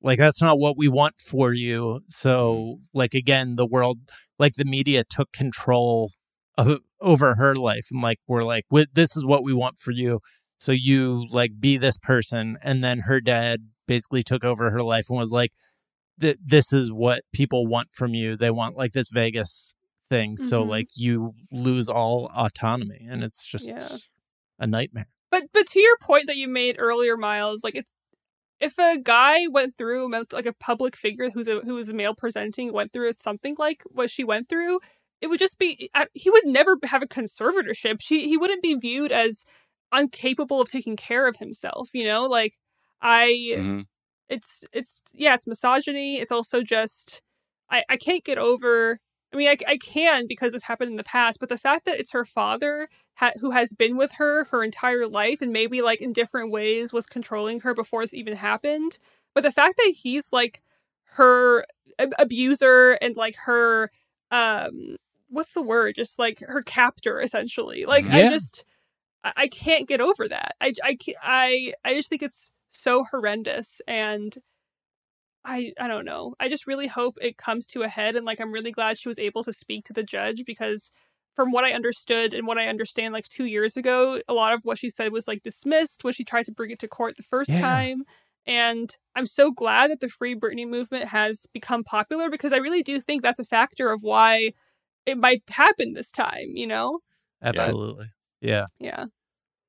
[0.05, 2.01] like that's not what we want for you.
[2.09, 3.99] So like again the world
[4.39, 6.11] like the media took control
[6.57, 10.21] of, over her life and like we're like this is what we want for you.
[10.59, 12.59] So you like be this person.
[12.63, 15.51] And then her dad basically took over her life and was like
[16.21, 18.37] th- this is what people want from you.
[18.37, 19.73] They want like this vegas
[20.11, 20.37] thing.
[20.37, 20.69] So Mhm.
[20.69, 23.97] like you lose all autonomy and it's just Yeah.
[24.59, 25.09] a nightmare.
[25.31, 27.95] But but to your point that you made earlier, Miles, like it's
[28.61, 32.15] if a guy went through like a public figure who's a who is a male
[32.15, 34.81] presenting went through something like what she went through,
[35.21, 37.99] it would just be he would never have a conservatorship.
[38.01, 39.45] She he wouldn't be viewed as
[39.95, 41.91] incapable of taking care of himself.
[41.95, 42.55] You know, like
[43.03, 43.85] I Mhm.
[44.29, 47.23] it's it's yeah it's misogyny it's also just
[47.71, 48.99] i i can't get over
[49.35, 52.01] i mean i, I can because it's happened in the past but the fact that
[52.01, 56.03] it's her father ha- who has been with her her entire life and maybe like
[56.03, 58.99] in different ways was controlling her before this even happened
[59.35, 60.63] but the fact that he's like
[61.17, 61.67] her
[62.01, 63.91] ab- abuser and like her
[64.33, 64.97] um
[65.29, 65.97] what's the word?
[65.97, 67.87] Just like her captor essentially.
[67.87, 68.65] Like i just
[69.25, 70.55] I, I can't get over that.
[70.61, 74.37] I i i i just think it's so horrendous and
[75.45, 76.35] I I don't know.
[76.41, 79.09] I just really hope it comes to a head and like I'm really glad she
[79.09, 80.91] was able to speak to the judge because
[81.37, 84.61] from what I understood and what I understand like 2 years ago, a lot of
[84.65, 87.23] what she said was like dismissed when she tried to bring it to court the
[87.25, 87.59] first Yeah.
[87.59, 88.05] time.
[88.47, 92.83] And I'm so glad that the Free Britney movement has become popular because I really
[92.83, 94.53] do think that's a factor of why
[95.07, 97.01] it might happen this time, you know?
[97.43, 99.07] absolutely yeah Yeah.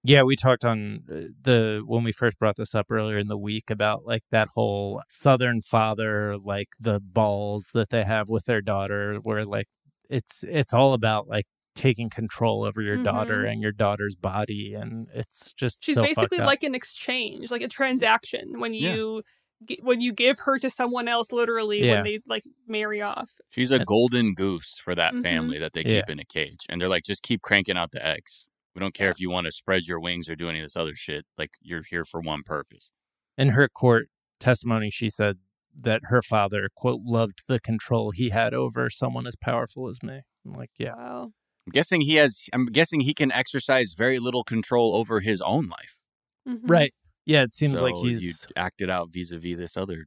[0.05, 3.37] Yeah, we talked on uh, the when we first brought this up earlier in the
[3.37, 8.61] week about like that whole southern father like the balls that they have with their
[8.61, 9.67] daughter where like
[10.09, 11.45] it's it's all about like
[11.75, 13.51] taking control over your daughter Mhm.
[13.53, 16.45] and your daughter's body and it's just She's so basically up.
[16.45, 18.93] like an exchange, like a transaction when Yeah.
[18.95, 19.23] you
[19.67, 21.95] gi- when you give her to someone else literally Yeah.
[21.95, 23.31] when they like marry off.
[23.49, 25.21] She's a golden goose for that Mhm.
[25.23, 26.01] family that they Yeah.
[26.01, 28.47] keep in a cage, and they're like, just keep cranking out the eggs.
[28.75, 30.75] We don't care if you want to spread your wings or do any of this
[30.75, 31.25] other shit.
[31.37, 32.91] Like you're here for one purpose.
[33.37, 34.07] in her court
[34.39, 35.37] testimony she said
[35.73, 40.21] that her father quote loved the control he had over someone as powerful as me.
[40.45, 40.93] I'm like, yeah.
[40.95, 41.31] Wow.
[41.67, 42.43] I'm guessing he has.
[42.53, 46.01] I'm guessing he can exercise very little control over his own life.
[46.47, 46.59] Mhm.
[46.69, 46.93] Right.
[47.25, 50.05] Yeah, it seems like he's you acted out vis-a-vis this other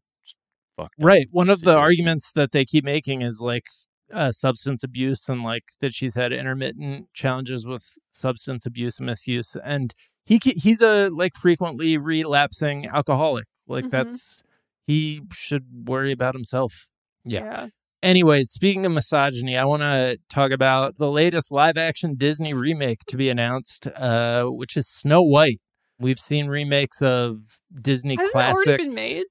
[0.76, 1.26] fucked up Right.
[1.32, 3.64] One of the arguments that they keep making is like
[4.12, 9.56] uh, substance abuse and like that she's had intermittent challenges with substance abuse and misuse,
[9.64, 9.94] and
[10.24, 13.46] he he's a like frequently relapsing alcoholic.
[13.66, 13.90] Like Mhm.
[13.90, 14.42] that's
[14.86, 16.86] he should worry about himself.
[17.24, 17.44] Yeah.
[17.44, 17.66] Yeah.
[18.02, 23.00] Anyways, speaking of misogyny, I want to talk about the latest live action Disney remake
[23.09, 25.61] to be announced, uh, which is Snow White.
[25.98, 28.66] We've seen remakes of Disney Has classics.
[28.66, 29.24] it already been made?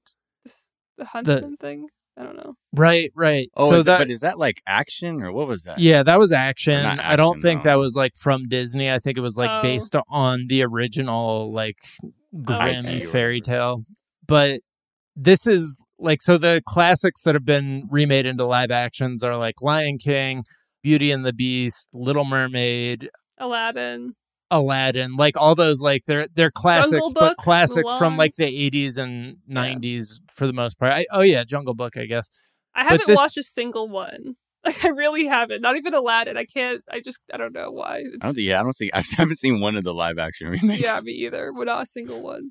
[0.98, 1.88] The Huntsman thing?
[2.18, 2.54] I don't know.
[2.74, 3.48] Right, right.
[3.56, 5.78] Oh, so is that that, but is that like action or what was that?
[5.78, 6.82] yeah, that was action.
[6.82, 7.70] Not I don't think though.
[7.70, 8.90] that was like from Disney.
[8.90, 9.62] I think it was like Oh.
[9.62, 11.78] based on the original like
[12.44, 13.84] Grimm IP or fairy tale.
[14.26, 14.60] But
[15.14, 19.62] this is like so the classics that have been remade into live actions are like
[19.62, 20.44] Lion King,
[20.82, 24.14] Beauty and the Beast, Little Mermaid, Aladdin.
[24.50, 28.44] Aladdin, like all those like they're they're classics, Jungle but Book, classics from like the
[28.70, 29.74] 80s and Yeah.
[29.74, 30.92] 90s for the most part.
[30.92, 32.30] I, oh yeah, Jungle Book, I guess.
[32.74, 34.36] I haven't this- watched a single one.
[34.66, 35.62] Like I really haven't.
[35.62, 36.36] Not even Aladdin.
[36.36, 36.82] I can't.
[36.90, 37.20] I just.
[37.32, 37.98] I don't know why.
[37.98, 38.48] It's, I don't think.
[38.48, 40.82] Yeah, I don't think I haven't seen one of the live action remakes.
[40.82, 41.52] yeah, me either.
[41.56, 42.50] But not a single one.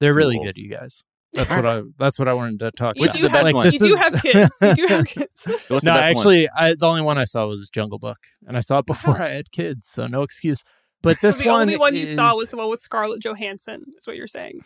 [0.00, 0.44] They're really Cool.
[0.46, 1.04] good, you guys.
[1.34, 3.20] That's what I that's what I wanted to talk You Which about.
[3.20, 3.64] is the best have, one?
[3.66, 4.56] this You do is- have kids.
[4.62, 5.46] You do have kids.
[5.46, 5.98] What's the no, best one?
[5.98, 9.14] actually, I, the only one I saw was Jungle Book, and I saw it before
[9.14, 9.24] Wow.
[9.26, 10.64] I had kids, so no excuse.
[11.02, 13.84] But this the one, only one you saw was the one with Scarlett Johansson.
[13.98, 14.60] Is what you're saying?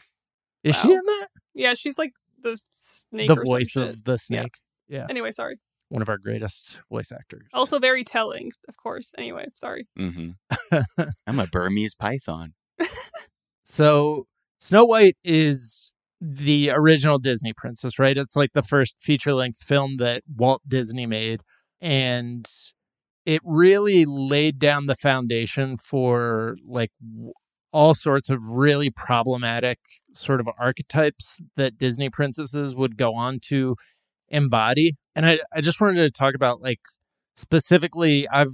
[0.65, 1.29] Is she in that?
[1.55, 2.13] Yeah, she's like
[2.43, 3.29] the snake.
[3.29, 3.89] the or some voice shit.
[3.91, 4.55] of the snake.
[4.89, 5.07] Yeah.
[5.11, 5.59] Anyway, sorry.
[5.89, 7.47] One of our greatest voice actors.
[7.53, 9.13] Also very telling, of course.
[9.19, 9.87] Anyway, sorry.
[9.97, 10.31] hmm
[11.27, 12.55] I'm a Burmese python.
[13.65, 14.27] So
[14.61, 18.17] Snow White is the original Disney princess, right?
[18.17, 21.43] It's like the first feature length film that Walt Disney made.
[21.81, 22.49] And
[23.25, 26.91] it really laid down the foundation for like
[27.73, 29.79] all sorts of really problematic
[30.13, 33.77] sort of archetypes that Disney princesses would go on to
[34.29, 34.97] embody.
[35.15, 36.81] And I, I just wanted to talk about like
[37.37, 38.53] specifically I've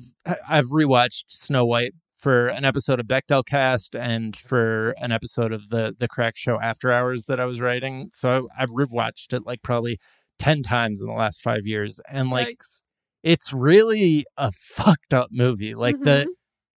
[0.49, 5.71] I've rewatched Snow White for an episode of Bechdel Cast and for an episode of
[5.71, 8.11] the the Cracked Show After Hours that I was writing.
[8.12, 9.99] So I've rewatched it like probably
[10.39, 12.81] ten times in the last five years, and like Yikes.
[13.23, 15.75] It's really a fucked up movie.
[15.75, 16.33] Like the Mhm.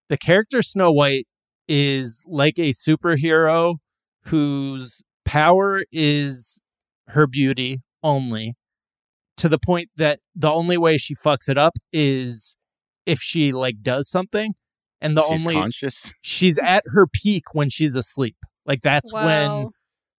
[0.10, 1.28] the character Snow White
[1.68, 3.76] is like a superhero
[4.26, 6.60] whose power is
[7.10, 8.54] her beauty only
[9.38, 12.58] to the point that the only way she fucks it up is
[13.06, 14.54] if she like does something
[15.02, 16.12] and the She's only conscious.
[16.22, 18.36] she's at her peak when she's asleep
[18.66, 19.70] like that's when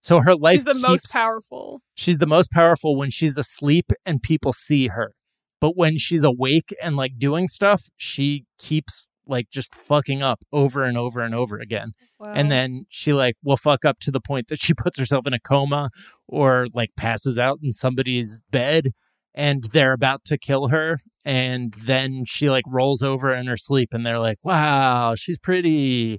[0.03, 1.83] so her life She's the most powerful.
[1.95, 5.13] she's the most powerful when she's asleep and people see her.
[5.61, 10.83] But when she's awake and like doing stuff, she keeps like just fucking up over
[10.85, 11.93] and over and over again.
[12.19, 12.33] Wow.
[12.35, 15.33] And then she like will fuck up to the point that she puts herself in
[15.33, 15.91] a coma
[16.27, 18.89] or like passes out in somebody's bed
[19.35, 23.91] and they're about to kill her and then she like rolls over in her sleep
[23.93, 26.19] and they're like, "Wow, she's pretty."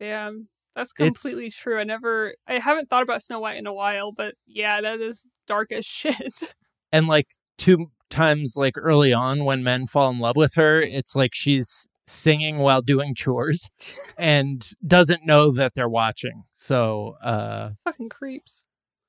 [0.00, 0.48] Damn.
[0.74, 1.78] That's It's- completely true.
[1.78, 5.26] I never I haven't thought about Snow White in a while, but yeah, that is
[5.46, 6.54] dark as shit.
[6.92, 7.26] and like
[7.58, 11.88] two times like early on when men fall in love with her it's like she's
[12.06, 13.68] singing while doing chores
[14.18, 18.64] and doesn't know that they're watching so uh Fucking creeps.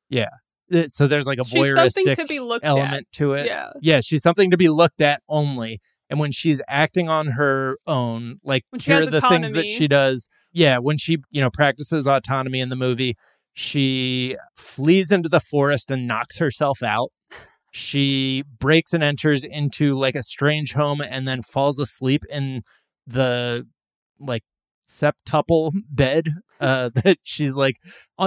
[0.09, 0.29] Yeah.
[0.87, 2.69] so there's like a She's voyeuristic to be looked at.
[2.69, 3.71] element to it Yeah.
[3.81, 5.79] yeah she's something to be looked at only
[6.09, 10.27] and when she's acting on her own like here are the things that she does
[10.51, 13.15] yeah when she you know practices autonomy in the movie
[13.53, 17.11] she flees into the forest and knocks herself out
[17.71, 22.61] she breaks and enters into like a strange home and then falls asleep in
[23.05, 23.67] the
[24.19, 24.43] like
[24.89, 27.75] septuple bed uh that she's like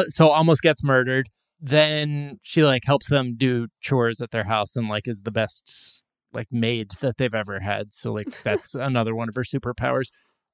[0.09, 1.29] so almost gets murdered.
[1.61, 6.03] Then she like helps them do chores at their house and like is the best
[6.33, 7.93] like maid that they've ever had.
[7.93, 10.07] So like that's another one of her superpowers.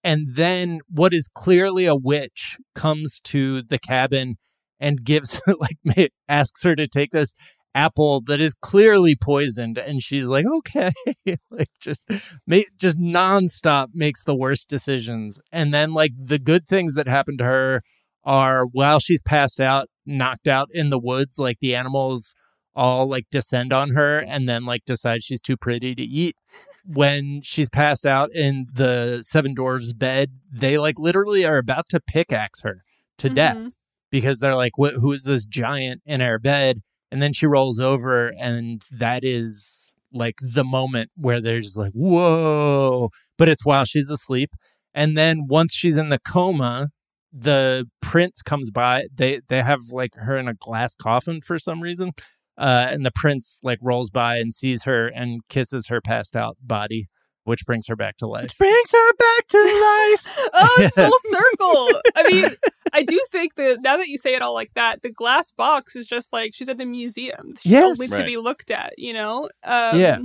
[0.05, 4.37] And then what is clearly a witch comes to the cabin
[4.81, 7.35] and gives like asks her to take this
[7.75, 10.91] apple that is clearly poisoned and she's like okay.
[11.51, 12.09] Like just
[12.47, 15.39] ma- just nonstop makes the worst decisions.
[15.53, 17.83] And then like the good things that happen to her
[18.25, 22.35] are while she's passed out knocked out in the woods like the animals
[22.75, 26.37] all like descend on her and then like decide she's too pretty to eat.
[26.85, 32.01] When she's passed out in the seven dwarves bed they like literally are about to
[32.01, 32.83] pickaxe her
[33.19, 33.35] to Mhm.
[33.35, 33.75] death
[34.11, 36.81] because they're like "Wh- who is this giant in our bed
[37.11, 41.93] and then she rolls over and that is like the moment where they're just like
[41.93, 43.11] whoa.
[43.37, 44.51] But it's while she's asleep.
[44.95, 46.89] And then once she's in the coma
[47.33, 49.07] the prince comes by.
[49.15, 52.13] They they have like her in a glass coffin for some reason
[52.57, 56.57] uh and the prince like rolls by and sees her and kisses her passed out
[56.61, 57.09] body
[57.49, 60.39] which brings her back to life Which brings her back to life.
[60.55, 62.01] Oh, it's full circle.
[62.17, 62.57] I mean,
[62.93, 65.97] I do think that now that you say it all like that, the glass box
[65.97, 67.55] is just like she's at a museum.
[67.61, 67.85] She's Yes.
[68.01, 69.49] only to be looked at, you know?
[69.65, 70.19] Um, Yeah.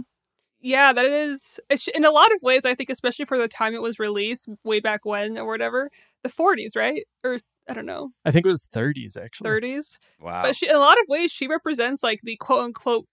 [0.65, 1.59] Yeah, that is,
[1.93, 4.79] in a lot of ways, I think, especially for the time it was released, way
[4.79, 5.89] back when or whatever,
[6.23, 7.03] the 40s, right?
[7.21, 7.37] Or
[7.69, 9.97] I don't know, i think it was 30s actually 30s.
[10.21, 10.41] Wow.
[10.43, 13.05] But she, in a lot of ways, she represents like the quote unquote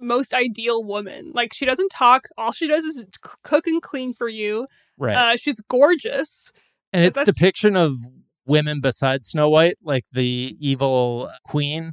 [0.00, 1.32] most ideal woman.
[1.34, 2.24] Like she doesn't talk.
[2.36, 3.06] All she does is c-
[3.42, 4.66] cook and clean for you.
[4.96, 5.16] Right.
[5.16, 6.52] Uh, she's gorgeous.
[6.92, 7.96] and its that's- depiction of
[8.46, 11.92] women besides Snow White, like the evil queen,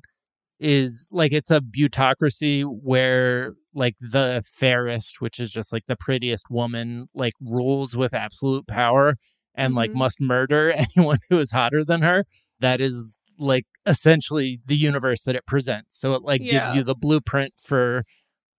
[0.60, 6.50] is like it's a butocracy where like the fairest, which is just like the prettiest
[6.50, 9.18] woman, like rules with absolute power
[9.54, 9.96] and like Mhm.
[9.96, 12.26] must murder anyone who is hotter than her.
[12.62, 16.00] That is like essentially the universe that it presents.
[16.00, 16.66] So it like Yeah.
[16.66, 18.04] gives you the blueprint for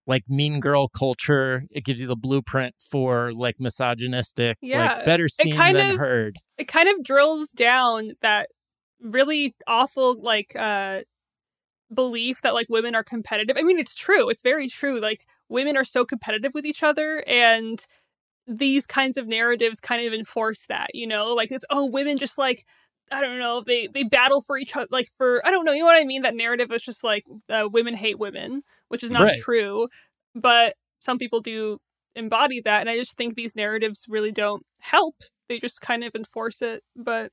[0.07, 1.65] like mean girl culture.
[1.71, 4.95] It gives you the blueprint for like misogynistic, Yeah.
[4.97, 6.37] like better seen kind than of- heard.
[6.59, 8.49] It kind of drills down that
[9.01, 11.01] really awful like uh
[11.95, 13.57] belief that like women are competitive.
[13.57, 14.29] I mean, it's true.
[14.29, 15.01] It's very true.
[15.01, 17.85] Like women are so competitive with each other and
[18.49, 21.33] these kinds of narratives kind of enforce that, you know?
[21.35, 22.65] Like it's oh, women just like
[23.13, 25.81] I don't know, they they battle for each other like for I don't know, you
[25.81, 26.23] know what I mean?
[26.23, 29.41] That narrative is just like uh, women hate women, which is not Right.
[29.41, 29.89] true,
[30.35, 31.79] but some people do
[32.15, 35.17] embody that and I just think these narratives really don't help.
[35.49, 37.31] They just kind of enforce it, but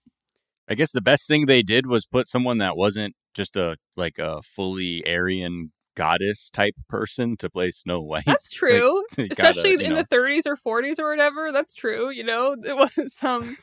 [0.67, 4.19] I guess the best thing they did was put someone that wasn't just a like
[4.19, 8.23] a fully Aryan goddess type person to play Snow White.
[8.25, 9.03] that's It's like, true.
[9.17, 10.01] gotta, Especially in know.
[10.01, 11.51] the 30s or 40s or whatever.
[11.51, 12.55] That's true, you know?
[12.63, 13.57] It wasn't some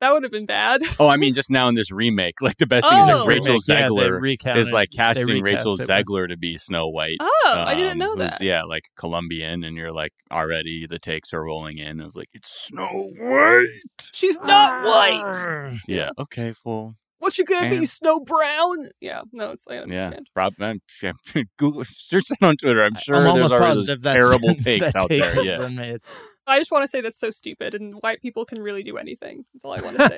[0.00, 0.80] that would have been bad.
[1.00, 3.18] Oh, I mean, just now in this remake, like the best thing is Oh.
[3.20, 6.28] that Rachel Remake, yeah, they Zegler recounted- is like they casting recast Rachel it Zegler
[6.28, 7.18] to be Snow White.
[7.20, 8.40] Oh, I didn't um, know who's, that.
[8.40, 12.50] Yeah, like Colombian, and you're like already the takes are rolling in of like it's
[12.50, 12.86] Snow
[13.18, 13.66] White.
[14.12, 15.78] She's not white.
[15.88, 16.10] Yeah.
[16.18, 16.52] Okay.
[16.52, 16.96] Full.
[17.18, 18.90] What you gonna be, And- Snow Brown?
[19.00, 19.80] Yeah, no, it's I Yeah.
[19.80, 20.26] understand.
[20.36, 20.80] Rob, I'm,
[21.56, 22.82] Google search that on Twitter.
[22.82, 25.34] I'm sure I'm there's almost already positive that's terrible been- takes that out take there.
[25.34, 25.58] has Yeah.
[25.58, 26.00] been made.
[26.46, 29.44] I just want to say that's so stupid, and white people can really do anything.
[29.52, 30.08] That's all I want to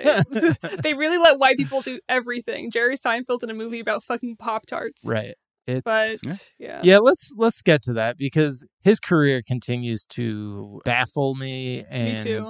[0.61, 0.77] say.
[0.83, 2.71] they really let white people do everything.
[2.71, 5.05] Jerry Seinfeld's in a movie about fucking Pop Tarts.
[5.05, 5.35] Right.
[5.67, 6.35] It's, But Yeah.
[6.59, 6.81] yeah.
[6.83, 12.49] yeah, let's let's get to that because his career continues to baffle me and too.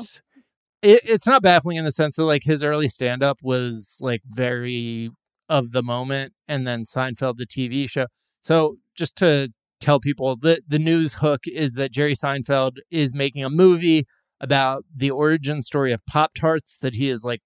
[0.83, 4.23] It, it's not baffling in the sense that like his early stand up was like
[4.25, 5.11] very
[5.49, 8.07] of the moment and then Seinfeld the TV show.
[8.43, 9.49] So just to
[9.81, 14.07] tell people the the news hook is that Jerry Seinfeld is making a movie
[14.41, 17.41] about the origin story of Pop Tarts that he is like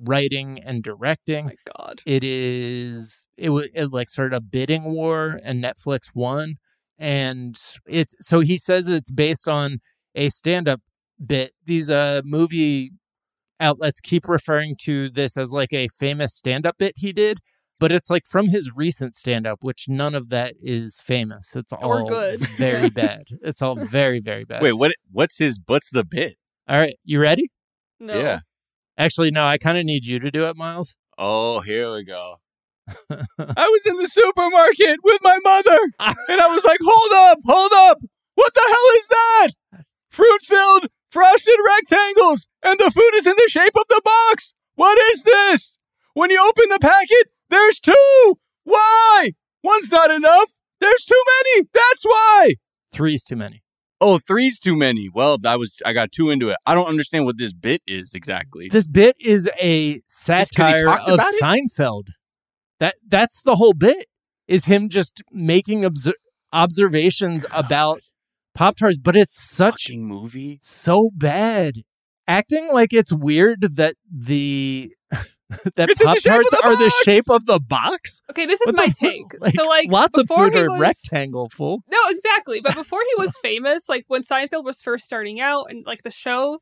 [0.00, 1.46] writing and Oh directing.
[1.46, 2.02] my god.
[2.06, 6.54] It is it was it like started a bidding war and Netflix won
[6.98, 9.78] and it's so he says it's based on
[10.14, 10.80] a stand-up
[11.24, 11.52] bit.
[11.64, 12.92] These uh movie
[13.60, 17.38] outlets keep referring to this as like a famous stand-up bit he did,
[17.78, 21.54] but it's like from his recent stand-up which none of that is famous.
[21.54, 22.40] It's all good.
[22.40, 23.24] very bad.
[23.42, 24.62] It's all very very bad.
[24.62, 24.92] Wait, what?
[25.10, 25.58] What's his?
[25.66, 26.36] What's the bit?
[26.68, 27.50] All right, you ready?
[28.00, 28.18] No.
[28.18, 28.40] Yeah.
[28.96, 30.96] Actually no, I kind of need you to do it, Miles.
[31.16, 32.36] Oh, here we go.
[33.10, 35.78] I was in the supermarket with my mother,
[36.28, 37.98] and I was like, "Hold up, hold up!
[38.34, 39.48] What the hell is that?
[40.10, 44.54] Fruit-filled frosted rectangles, and the food is in the shape of the box.
[44.74, 45.78] What is this?
[46.14, 48.34] When you open the packet, there's two.
[48.64, 49.32] Why?
[49.62, 50.50] One's not enough.
[50.80, 51.68] There's too many.
[51.72, 52.54] That's why."
[52.92, 53.62] Three's too many.
[54.00, 55.08] Oh, three's too many.
[55.12, 56.56] Well, I was I got too into it.
[56.64, 58.68] I don't understand what this bit is exactly.
[58.70, 61.42] This bit is a satire of it?
[61.42, 62.08] Seinfeld.
[62.78, 64.06] That that's the whole bit.
[64.46, 66.14] Is him just making obser-
[66.52, 68.00] observations about
[68.54, 70.58] Pop Tarts, but it's such Fucking movie.
[70.62, 71.74] so bad.
[72.26, 74.92] Acting like it's weird that the
[75.76, 78.20] that the Pop shape Tarts the are the shape of the box.
[78.30, 79.54] Okay, this is What my fu- take.
[79.54, 81.82] so like lots of food are was- rectangle full.
[81.90, 82.60] No, exactly.
[82.60, 86.10] But before he was famous, like when Seinfeld was first starting out and like the
[86.10, 86.60] show,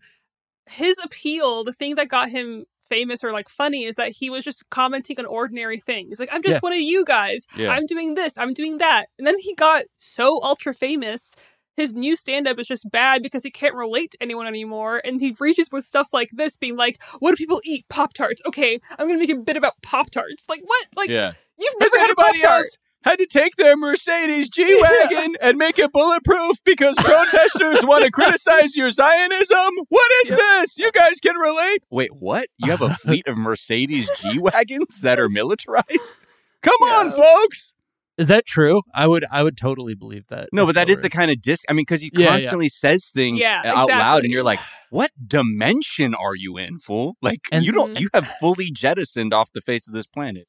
[0.69, 4.45] his appeal, the thing that got him famous or like funny is that he was
[4.45, 6.21] just commenting on ordinary things.
[6.21, 6.63] Like, I'm just Yes.
[6.63, 7.45] one of you guys.
[7.57, 7.71] Yeah.
[7.71, 9.07] I'm doing this, I'm doing that.
[9.19, 11.35] And then he got so ultra famous.
[11.77, 15.01] His new stand up is just bad because he can't relate to anyone anymore.
[15.05, 17.87] And he reaches with stuff like this, being like, What do people eat?
[17.89, 18.43] Pop Tarts.
[18.47, 20.47] Okay, I'm going to make a bit about Pop Tarts.
[20.49, 20.87] Like, what?
[20.97, 21.33] Like, yeah.
[21.59, 22.65] you've Has had a Pop anybody Tart.
[23.05, 28.11] had to take their Mercedes G Wagon and make it bulletproof because protesters want to
[28.11, 29.75] criticize your Zionism?
[29.89, 30.79] What is this?
[30.79, 31.83] You guys can relate.
[31.91, 32.49] Wait, what?
[32.59, 36.19] You have a fleet of Mercedes G Wagons that are militarized?
[36.63, 37.75] Come on, folks.
[38.19, 38.81] Is that true?
[38.95, 40.49] I would I would totally believe that.
[40.53, 41.65] No, but that is the kind of disc.
[41.69, 42.31] I mean, because he Yeah, yeah.
[42.31, 44.61] constantly says things Yeah, out loud, and you're like,
[44.91, 47.17] "What dimension are you in, fool?
[47.21, 48.25] Like, And- you don't, you mm-hmm.
[48.27, 50.47] have fully jettisoned off the face of this planet."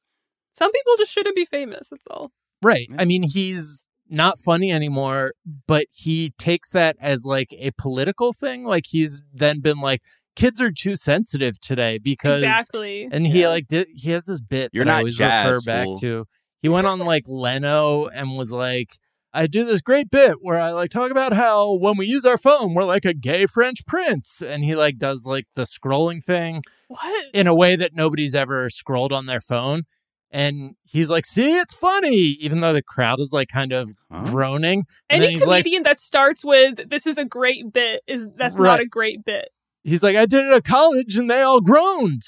[0.56, 1.88] Some people just shouldn't be famous.
[1.90, 2.32] That's all.
[2.62, 2.86] Right.
[2.90, 2.96] Yeah.
[3.00, 5.32] I mean, he's not funny anymore,
[5.66, 8.64] but he takes that as like a political thing.
[8.64, 10.00] Like he's then been like,
[10.34, 13.06] kids are too sensitive today because, Exactly.
[13.12, 13.48] and he Yeah.
[13.50, 15.96] like did, he has this bit You're that I not always jazz, refer back fool.
[15.98, 16.24] to.
[16.62, 18.98] He went on like Leno and was like,
[19.32, 22.38] I do this great bit where I like talk about how when we use our
[22.38, 24.40] phone, we're like a gay French prince.
[24.42, 27.26] And he like does like the scrolling thing What?
[27.34, 29.84] in a way that nobody's ever scrolled on their phone.
[30.30, 34.24] And he's like, see, it's funny, even though the crowd is like kind of Huh?
[34.24, 34.84] groaning.
[35.08, 38.58] And Any he's like, comedian that starts with "This is a great bit" is that's
[38.58, 39.48] not a great bit.
[39.84, 42.22] he's like, I did it at college and they all groaned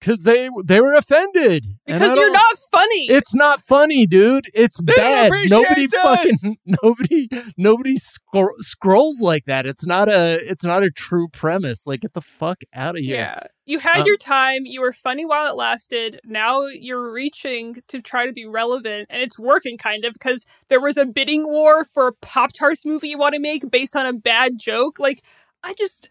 [0.00, 1.71] because they they were offended.
[1.86, 3.06] Because you're don't- funny.
[3.10, 4.46] It's not funny, dude.
[4.54, 5.32] It's They bad.
[5.50, 6.00] Nobody this.
[6.00, 9.66] fucking nobody nobody scro- scrolls like that.
[9.66, 11.86] It's not a it's not a true premise.
[11.86, 13.16] Like get the fuck out of here.
[13.16, 13.40] Yeah.
[13.66, 14.64] You had Um, your time.
[14.64, 16.20] You were funny while it lasted.
[16.24, 20.80] Now you're reaching to try to be relevant, and it's working kind of because there
[20.80, 24.06] was a bidding war for a Pop Tarts movie you want to make based on
[24.06, 24.98] a bad joke.
[24.98, 25.22] Like,
[25.62, 26.08] I just.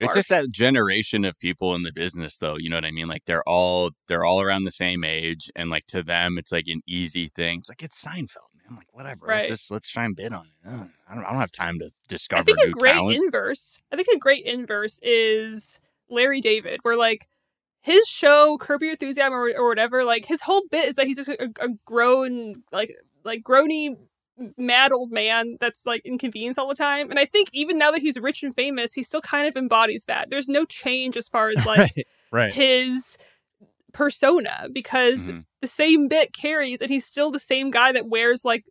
[0.00, 2.56] It's just that generation of people in the business, though.
[2.56, 3.08] You know what I mean?
[3.08, 6.66] Like they're all they're all around the same age, and like to them, it's like
[6.68, 7.60] an easy thing.
[7.60, 8.76] It's like it's Seinfeld, man.
[8.76, 9.26] Like whatever.
[9.26, 9.38] Right.
[9.38, 10.68] Let's just let's try and bid on it.
[10.68, 13.16] Ugh, I don't I don't have time to discover I think a great talent.
[13.16, 13.80] inverse.
[13.92, 17.28] I think a great inverse is Larry David, where like
[17.80, 21.16] his show Curb Your Enthusiasm or, or whatever, like his whole bit is that he's
[21.16, 22.92] just a, a grown, like
[23.24, 23.96] like groany,
[24.56, 27.10] mad old man that's like inconvenienced all the time.
[27.10, 30.04] And I think even now that he's rich and famous, he still kind of embodies
[30.04, 30.30] that.
[30.30, 32.06] There's no change as far as like right.
[32.30, 32.52] Right.
[32.52, 33.16] his
[33.92, 35.44] persona because Mhm.
[35.60, 38.68] the same bit carries and he's still the same guy that wears like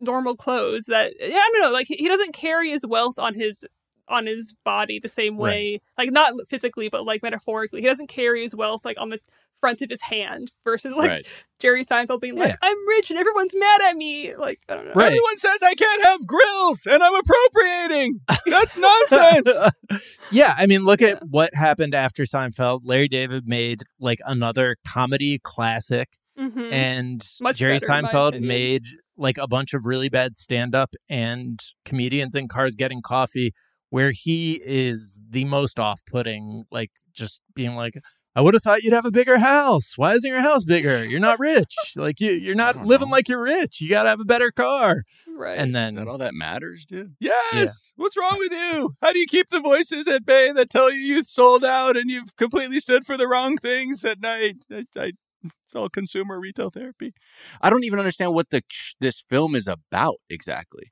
[0.00, 3.34] normal clothes that yeah i don't know like he, he doesn't carry his wealth on
[3.34, 3.64] his
[4.08, 8.42] on his body the same way like not physically but like metaphorically he doesn't carry
[8.42, 9.20] his wealth like on the
[9.62, 11.22] front of his hand versus like right.
[11.60, 12.46] jerry seinfeld being Yeah.
[12.46, 15.06] like i'm rich and everyone's mad at me like i don't know Right.
[15.06, 18.20] Everyone says I can't have grills, and I'm appropriating.
[18.46, 19.48] That's nonsense.
[20.32, 22.80] yeah, I mean, look at what happened after Seinfeld.
[22.84, 26.08] Larry David made like another comedy classic,
[26.38, 26.72] Mhm.
[26.72, 28.82] and Much Jerry better, Seinfeld made
[29.16, 33.52] like a bunch of really bad stand up and comedians in cars getting coffee,
[33.90, 37.94] where he is the most off putting, like just being like,
[38.34, 39.92] I would have thought you'd have a bigger house.
[39.96, 41.04] Why isn't your house bigger?
[41.04, 41.74] You're not rich.
[41.96, 43.12] like you, you're not living know.
[43.12, 43.80] like you're rich.
[43.80, 45.02] You got to have a better car.
[45.28, 47.14] right And then that all that matters, dude?
[47.20, 47.92] Yes.
[47.96, 48.94] What's wrong with you?
[49.02, 52.10] How do you keep the voices at bay that tell you you've sold out and
[52.10, 54.64] you've completely stood for the wrong things at night?
[54.70, 55.12] I, I,
[55.44, 57.12] it's all consumer retail therapy.
[57.60, 58.62] I don't even understand what the
[59.00, 60.84] this film is about exactly.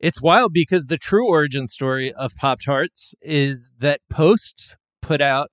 [0.00, 5.50] It's wild because the true origin story of Pop Tarts is that Post put out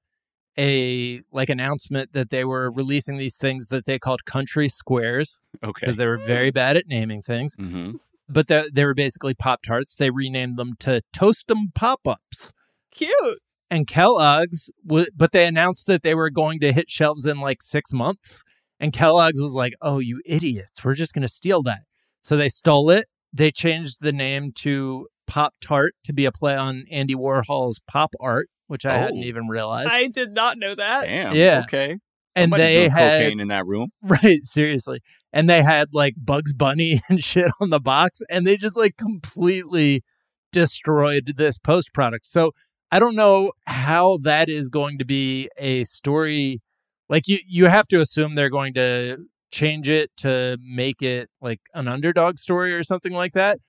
[0.58, 5.82] a like announcement that they were releasing these things that they called country squares Okay.
[5.82, 7.56] because they were very bad at naming things.
[7.58, 7.97] Mm-hmm.
[8.28, 9.95] But they, they were basically Pop Tarts.
[9.95, 12.53] They renamed them to Toast 'em Pop Ups.
[12.91, 13.39] cute
[13.70, 17.62] And Kellogg's, w- but they announced that they were going to hit shelves in like
[17.62, 18.43] six months.
[18.80, 20.84] And Kellogg's was like, "Oh, you idiots!
[20.84, 21.82] We're just going to steal that."
[22.24, 23.08] So they stole it.
[23.32, 28.12] They changed the name to Pop Tart to be a play on Andy Warhol's pop
[28.20, 29.26] art, which I hadn't Oh.
[29.28, 29.89] even realized.
[29.91, 31.36] i did not know that Damn.
[31.36, 31.61] Yeah.
[31.66, 31.99] Okay.
[32.36, 33.89] and Somebody's they doing had cocaine in that room.
[34.03, 35.01] right, seriously,
[35.32, 38.97] and they had like Bugs Bunny and shit on the box, and they just like
[38.97, 40.03] completely
[40.51, 42.26] destroyed this post product.
[42.28, 42.51] So
[42.91, 46.61] I don't know how that is going to be a story.
[47.09, 51.59] Like you, you have to assume they're going to change it to make it like
[51.74, 53.59] an underdog story or something like that.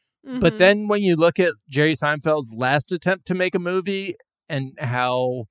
[0.41, 0.59] But Mhm.
[0.59, 4.15] then when you look at Jerry Seinfeld's last attempt to make a movie
[4.49, 5.45] and how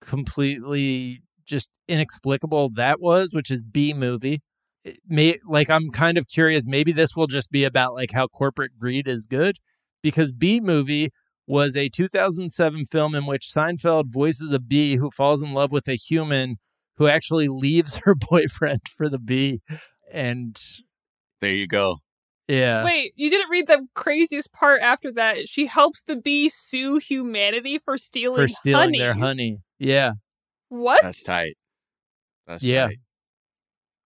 [0.00, 4.40] completely just inexplicable that was, which is Bee Movie.
[4.84, 8.26] It may like I'm kind of curious maybe this will just be about like how
[8.28, 9.56] corporate greed is good
[10.02, 11.10] because Bee Movie
[11.46, 15.88] was a 2007 film in which Seinfeld voices a bee who falls in love with
[15.88, 16.56] a human
[16.96, 19.60] who actually leaves her boyfriend for the bee
[20.12, 20.60] and
[21.40, 21.98] There you go.
[22.48, 25.48] Yeah Wait, you didn't read the craziest part after that.
[25.48, 28.98] She helps the bee sue humanity for stealing, for stealing honey.
[28.98, 29.58] their honey.
[29.78, 30.12] Yeah.
[30.70, 31.02] What?
[31.02, 31.56] That's tight.
[32.46, 32.86] That's Yeah.
[32.88, 32.98] tight.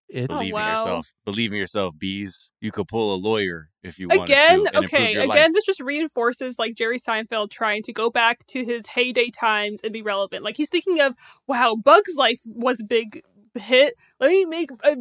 [0.09, 0.69] It's Oh, Believe in wow.
[0.81, 1.15] yourself.
[1.25, 2.51] Believe in yourself, bees.
[2.61, 4.67] You could pull a lawyer if you wanted Again, to.
[4.67, 5.53] and improve okay, your again, life.
[5.55, 9.91] this just reinforces like Jerry Seinfeld trying to go back to his heyday times and
[9.93, 10.45] be relevant.
[10.45, 11.15] Like he's thinking of,
[11.47, 13.23] wow, Bug's Life was a big
[13.55, 13.95] hit.
[14.21, 14.97] Let me make a,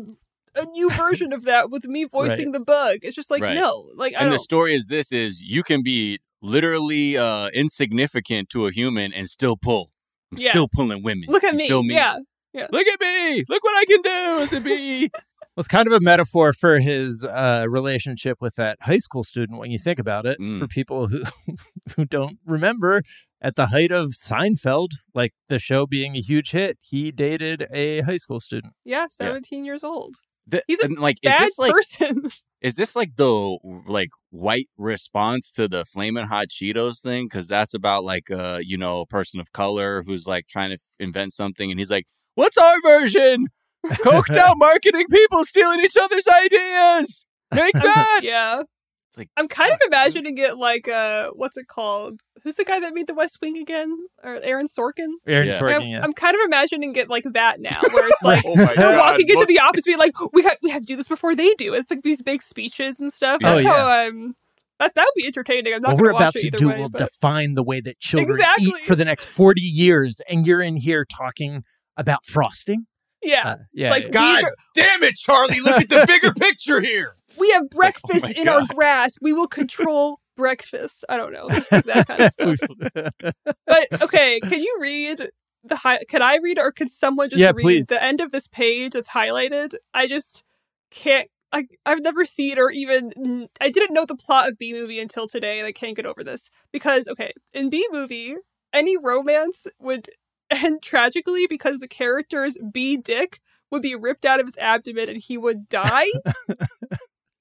[0.56, 3.00] a new version of that with me voicing the bug.
[3.04, 3.56] It's just like Right.
[3.56, 4.44] no, like I and the don't.
[4.44, 9.58] story is this is you can be literally uh insignificant to a human and still
[9.58, 9.90] pull.
[10.32, 10.52] I'm Yeah.
[10.52, 11.26] still pulling women.
[11.28, 11.68] Look at me.
[11.68, 11.96] feel me?
[11.96, 12.18] Yeah.
[12.54, 13.46] Look at me.
[13.48, 15.10] Look what I can do as a bee.
[15.54, 19.60] Well, it's kind of a metaphor for his uh, relationship with that high school student
[19.60, 20.40] when you think about it.
[20.40, 20.58] Mm.
[20.60, 21.24] For people who
[21.98, 23.04] who don't remember,
[23.42, 28.00] at the height of Seinfeld, like the show being a huge hit, he dated a
[28.00, 28.76] high school student.
[28.86, 30.16] Yeah, 17 years old.
[30.48, 32.24] The- He's a and, like, is Bad this like person.
[32.62, 37.26] is this like the like white response to the flaming hot Cheetos thing?
[37.26, 40.76] Because that's about like uh you know a person of color who's like trying to
[40.76, 43.48] f- invent something, and he's like, "What's our version?
[43.86, 47.26] Coked out marketing people stealing each other's ideas.
[47.54, 48.62] Make that." yeah.
[49.10, 52.22] It's like, I'm kind of imagining it like uh what's it called?
[52.44, 53.96] Who's the guy that made the West Wing again?
[54.24, 55.14] Or Aaron Sorkin?
[55.28, 55.60] Aaron Yeah.
[55.60, 56.02] Sorkin, I'm, yeah.
[56.04, 58.98] I'm kind of imagining it like that now, where it's like oh my we're god,
[58.98, 61.36] walking into most- the office being like, we have we have to do this before
[61.36, 61.74] they do.
[61.74, 63.42] It's like these big speeches and stuff.
[63.44, 63.70] Oh, That's yeah.
[63.78, 64.36] how I'm
[64.80, 65.74] that that would be entertaining.
[65.76, 67.82] I'm not what we're watch about it to do way, will but define the way
[67.82, 68.66] that children Exactly.
[68.68, 70.20] eat for the next 40 years.
[70.28, 71.64] And you're in here talking
[71.98, 72.88] about frosting?
[73.22, 73.42] yeah.
[73.46, 73.92] Uh, yeah.
[73.92, 74.10] like yeah.
[74.10, 75.60] God we, damn it, Charlie!
[75.60, 77.14] Look at the bigger picture here.
[77.38, 78.70] we have like, oh breakfast my in our God.
[78.70, 79.14] grass.
[79.22, 81.06] We will control breakfast.
[81.08, 81.50] I don't know.
[81.50, 82.60] Just like that kind of stuff.
[83.68, 85.30] But okay, can you read
[85.64, 86.00] the high?
[86.10, 87.88] can I read or can someone just Yeah, read please.
[87.88, 89.76] the end of this page that's highlighted?
[89.94, 90.44] I just
[90.90, 95.00] can't I I've never seen or even I didn't know the plot of Bee Movie
[95.00, 98.36] until today and I can't get over this because okay, in Bee Movie,
[98.74, 100.10] any romance would
[100.52, 103.40] end tragically because the character's B dick
[103.72, 106.08] would be ripped out of his abdomen and he would die.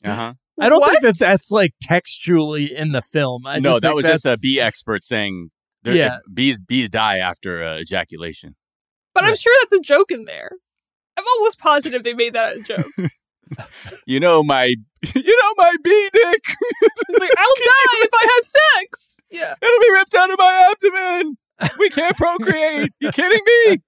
[0.05, 0.35] Uh huh.
[0.61, 3.47] I don't think that that's like textually in the film.
[3.47, 5.51] I No, just that think was just a bee expert saying.
[5.83, 6.19] Yeah.
[6.35, 8.55] bees bees die after uh, ejaculation.
[9.15, 10.51] But I'm sure that's a joke in there.
[11.17, 12.87] I'm almost positive they made that a joke.
[14.07, 14.65] You know my,
[15.15, 16.45] you know my bee dick.
[17.09, 18.45] It's like, I'll die if I have
[18.79, 19.17] sex.
[19.29, 19.55] Yeah.
[19.61, 21.37] It'll be ripped out of my abdomen.
[21.79, 22.91] We can't procreate.
[23.01, 23.79] you kidding me?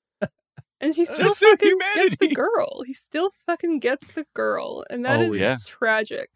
[0.80, 2.82] And he still Just fucking gets the girl.
[2.84, 4.84] He still fucking gets the girl.
[4.90, 5.56] And that Oh, is yeah.
[5.64, 6.28] tragic.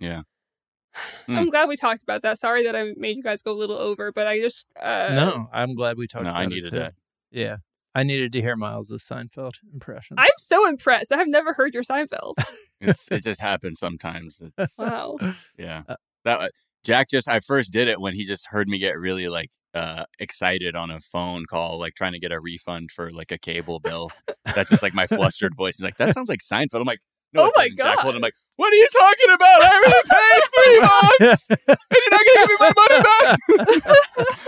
[0.00, 0.22] Yeah.
[1.28, 2.38] I'm glad we talked about that.
[2.38, 5.48] Sorry that I made you guys go a little over, but I just uh no,
[5.52, 6.78] I'm glad we talked No, about I it, needed too.
[6.78, 6.94] that.
[7.30, 7.56] Yeah.
[7.94, 10.16] I needed to hear Miles' Seinfeld impression.
[10.18, 11.10] I'm so impressed.
[11.12, 12.34] I have never heard your Seinfeld.
[12.80, 14.40] It's, it just happens sometimes.
[14.40, 15.18] It's- Wow.
[15.56, 15.82] yeah.
[15.88, 16.52] Uh, That
[16.84, 20.04] Jack just I first did it when he just heard me get really like uh
[20.18, 23.78] excited on a phone call, like trying to get a refund for like a cable
[23.80, 24.10] bill.
[24.54, 25.76] That's just like my flustered voice.
[25.76, 26.80] He's like, that sounds like Seinfeld.
[26.80, 27.00] I'm like,
[27.34, 27.98] no, Oh my doesn't, Jack.
[27.98, 28.12] Hold on.
[28.12, 28.14] God.
[28.16, 29.62] I'm like, what are you talking about?
[29.62, 30.80] I already paid three
[31.28, 33.02] months and you're not gonna give me my money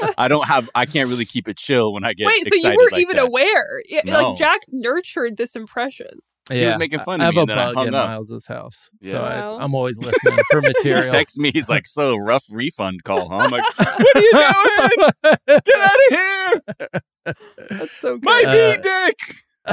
[0.01, 0.15] back.
[0.19, 2.75] I don't have I can't really keep it chill when I get Wait, so you
[2.77, 3.27] weren't like even that.
[3.27, 3.83] aware.
[3.89, 4.31] Yeah, No.
[4.31, 6.09] like Jack nurtured this impression.
[6.51, 6.57] yeah.
[6.57, 7.95] He was making fun I of have me a and then I bug hung in
[7.95, 8.09] up.
[8.09, 8.91] Miles' house.
[9.01, 9.13] Yeah.
[9.13, 9.57] So Wow.
[9.59, 11.13] I, I'm always listening for He material.
[11.13, 13.37] texts me, he's like, so rough refund call, huh?
[13.37, 15.11] I'm like, what are you doing?
[15.47, 17.35] Get out of here!
[17.71, 18.25] That's so good.
[18.25, 19.17] My Uh, dick!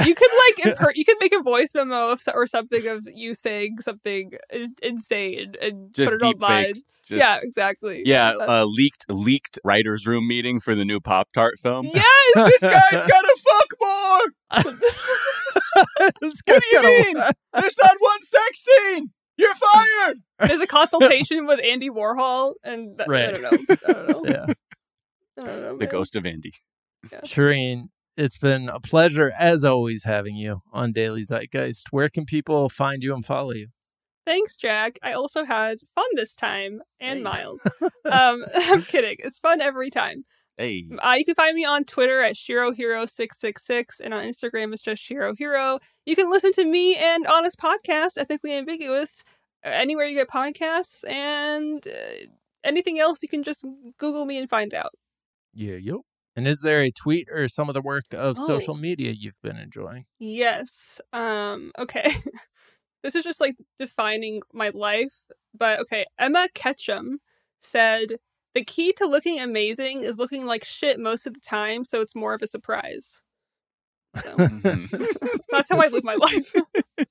[0.04, 3.34] You could like imper- you could make a voice memo of, or something of you
[3.34, 6.64] saying something in- insane and Just put it deep online.
[6.74, 6.74] fake.
[7.06, 8.02] Just- yeah, exactly.
[8.04, 11.86] Yeah, That's- uh, leaked leaked writers' room meeting for the new Pop Tart film.
[11.86, 12.04] yes.
[12.34, 14.64] this guy's gotta fuck more.
[16.20, 17.16] This What do you got a- mean?
[17.54, 19.10] There's not one sex scene.
[19.36, 20.18] You're fired.
[20.40, 23.74] There's a consultation with Andy Warhol, and th- I don't know.
[23.88, 24.22] I don't know.
[24.26, 24.46] Yeah.
[25.38, 25.72] I don't know.
[25.78, 25.88] The man.
[25.88, 26.52] ghost of Andy.
[27.24, 27.84] Shereen,
[28.18, 31.84] it's been a pleasure as always having you on Daily Zeitgeist.
[31.90, 33.68] Where can people find you and follow you?
[34.26, 34.98] Thanks, Jack.
[35.02, 37.22] I also had fun this time, and Hey.
[37.22, 37.62] Miles.
[38.04, 39.16] um, I'm kidding.
[39.20, 40.22] It's fun every time.
[40.58, 40.86] Hey.
[40.98, 45.78] Uh, you can find me on Twitter at ShiroHero666 and on Instagram it's just ShiroHero.
[46.04, 49.22] You can listen to me and Honest Podcast, Ethnically Ambiguous,
[49.64, 52.26] uh, anywhere you get podcasts, and uh,
[52.64, 53.64] anything else you can just
[53.98, 54.90] Google me and find out.
[55.54, 56.02] Yeah, yo.
[56.38, 58.46] And is there a tweet or some of the work of Oh.
[58.46, 60.04] social media you've been enjoying?
[60.20, 61.00] Yes.
[61.12, 62.04] Um, okay.
[63.02, 65.24] this is just like defining my life.
[65.52, 67.18] But okay, Emma Ketchum
[67.60, 68.18] said
[68.54, 72.14] the key to looking amazing is looking like shit most of the time, so it's
[72.14, 73.20] more of a surprise.
[74.22, 75.42] So, Mhm.
[75.50, 76.54] that's how I live my life.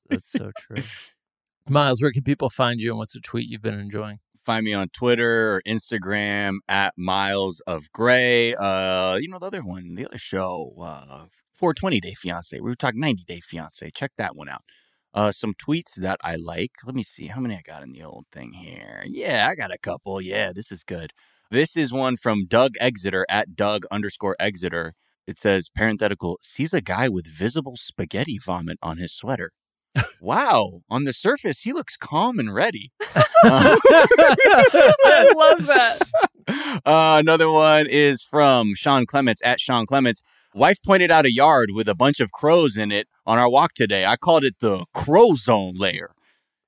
[0.10, 0.84] That's so true.
[1.68, 4.20] Miles, where can people find you and what's a tweet you've been enjoying?
[4.48, 8.56] Find me on Twitter or Instagram at Miles of Gray.
[8.56, 12.57] Uh, you know the other one, the other show, uh, 420 Day Fiance.
[12.57, 13.91] We were talking 90 Day Fiance.
[13.94, 14.61] Check that one out.
[15.14, 16.72] Uh, some tweets that I like.
[16.86, 19.03] Let me see how many I got in the old thing here.
[19.06, 20.22] Yeah, I got a couple.
[20.22, 21.11] Yeah, this is good.
[21.52, 24.94] This is one from Doug Exeter at Doug underscore Exeter.
[25.28, 29.52] It says parenthetical sees a guy with visible spaghetti vomit on his sweater.
[30.19, 32.91] Wow, on the surface he looks calm and ready.
[33.43, 36.01] Uh, I love that.
[36.85, 40.23] uh, another one is from Sean Clements at Sean Clements.
[40.55, 43.73] Wife pointed out a yard with a bunch of crows in it on our walk
[43.73, 44.07] today.
[44.07, 46.11] I called it the crow zone layer.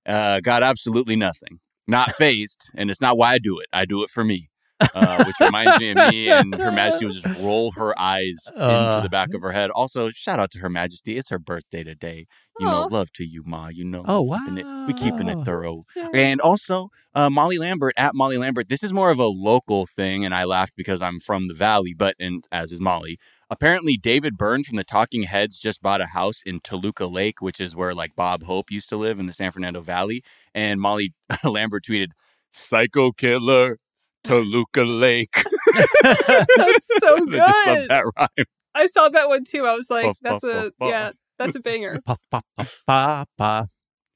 [0.06, 1.60] Uh, got absolutely nothing.
[1.88, 3.68] Not fazed, and it's not why I do it.
[3.74, 4.50] I do it for me.
[4.96, 6.30] Uh, which reminds me of me.
[6.30, 8.96] And Her Majesty will just roll her eyes Uh.
[8.98, 9.70] into the back of her head.
[9.72, 11.18] Also, shout out to Her Majesty.
[11.18, 12.28] It's her birthday today.
[12.60, 13.70] You know, love to you, Ma.
[13.70, 15.86] You know, Oh, we keeping it- we keeping it thorough.
[15.96, 16.10] Yeah.
[16.14, 18.68] And also, uh, Molly Lambert at Molly Lambert.
[18.68, 21.94] This is more of a local thing, and I laughed because I'm from the Valley,
[21.98, 23.18] but and as is Molly.
[23.50, 27.60] Apparently, David Byrne from the Talking Heads just bought a house in Toluca Lake, which
[27.62, 30.22] is where like Bob Hope used to live in the San Fernando Valley.
[30.54, 31.14] And Molly
[31.46, 32.10] Lambert tweeted,
[32.52, 33.78] "Psycho killer,
[34.24, 35.34] Toluca Lake."
[36.04, 38.46] That's so I just love that rhyme.
[38.76, 39.66] I saw that one too.
[39.66, 42.00] I was like, that's a yeah, that's a banger.
[42.06, 43.66] Pa, pa, pa, pa, pa.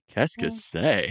[0.10, 1.10] Qu'est-ce que c'est?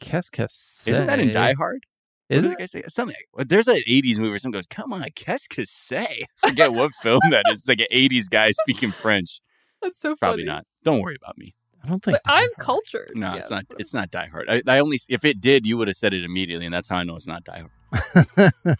[0.00, 0.46] Qu'est-ce que
[0.86, 1.32] Isn't that in?
[1.32, 1.84] Die Hard?
[2.28, 2.58] Is what it?
[2.58, 2.82] did the guy say?
[2.88, 3.16] Something.
[3.38, 6.92] There's an '80s movie where someone goes, "Come on, qu'est-ce que c'est?" I forget what
[7.02, 7.60] film that is.
[7.60, 9.40] It's like an '80s guy speaking French.
[9.82, 10.18] That's so funny.
[10.18, 10.64] Probably not.
[10.82, 11.54] Don't worry about me.
[11.84, 12.18] I don't think.
[12.24, 13.12] But I'm cultured.
[13.14, 13.36] No, Yeah.
[13.36, 13.64] it's not.
[13.78, 14.46] It's not Die Hard.
[14.48, 16.96] I, I only if it did, you would have said it immediately, and that's how
[16.96, 17.70] I know it's not Die Hard.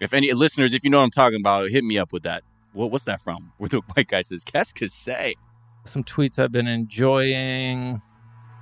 [0.00, 2.42] If any listeners, if you know what I'm talking about, hit me up with that.
[2.72, 3.52] What, what's that from?
[3.58, 5.34] Where the white guy says, "Qu'est-ce que c'est?"
[5.84, 8.02] Some tweets I've been enjoying.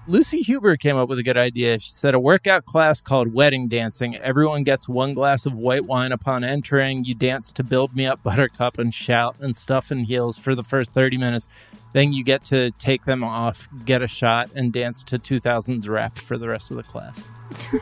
[0.06, 1.78] Lucy Huber came up with a good idea.
[1.78, 4.16] She said a workout class called wedding dancing.
[4.16, 7.04] Everyone gets one glass of white wine upon entering.
[7.06, 10.62] You dance to build me up, buttercup, and shout and stuff in heels for the
[10.62, 11.48] first 30 minutes.
[11.94, 16.18] Then you get to take them off, get a shot, and dance to 2000s rap
[16.18, 17.22] for the rest of the class.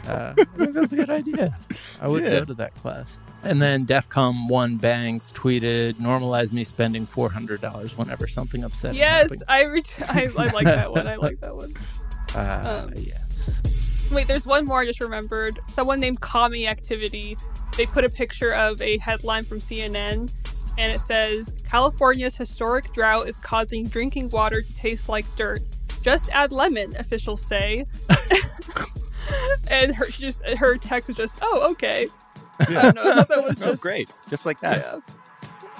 [0.07, 1.57] Uh, I think that's a good idea.
[2.01, 2.31] I would Yeah.
[2.31, 3.19] go to that class.
[3.43, 9.33] And then DEFCON 1 Bangs tweeted, normalize me spending $400 whenever something upsetting Yes.
[9.49, 11.09] I, reach, I I like that one.
[11.09, 11.71] I like that one.
[12.35, 14.09] Uh, Um, yes.
[14.11, 15.59] Wait, there's one more I just remembered.
[15.69, 17.37] Someone named Kami Activity.
[17.77, 20.33] They put a picture of a headline from CNN
[20.79, 25.61] and it says California's historic drought is causing drinking water to taste like dirt.
[26.03, 27.87] Just add lemon, officials say.
[29.71, 32.09] and her she just her text was just, oh, okay.
[32.61, 33.03] I don't know.
[33.03, 34.11] I thought that was Oh, great!
[34.29, 34.79] Just like that.
[34.79, 35.15] Yeah.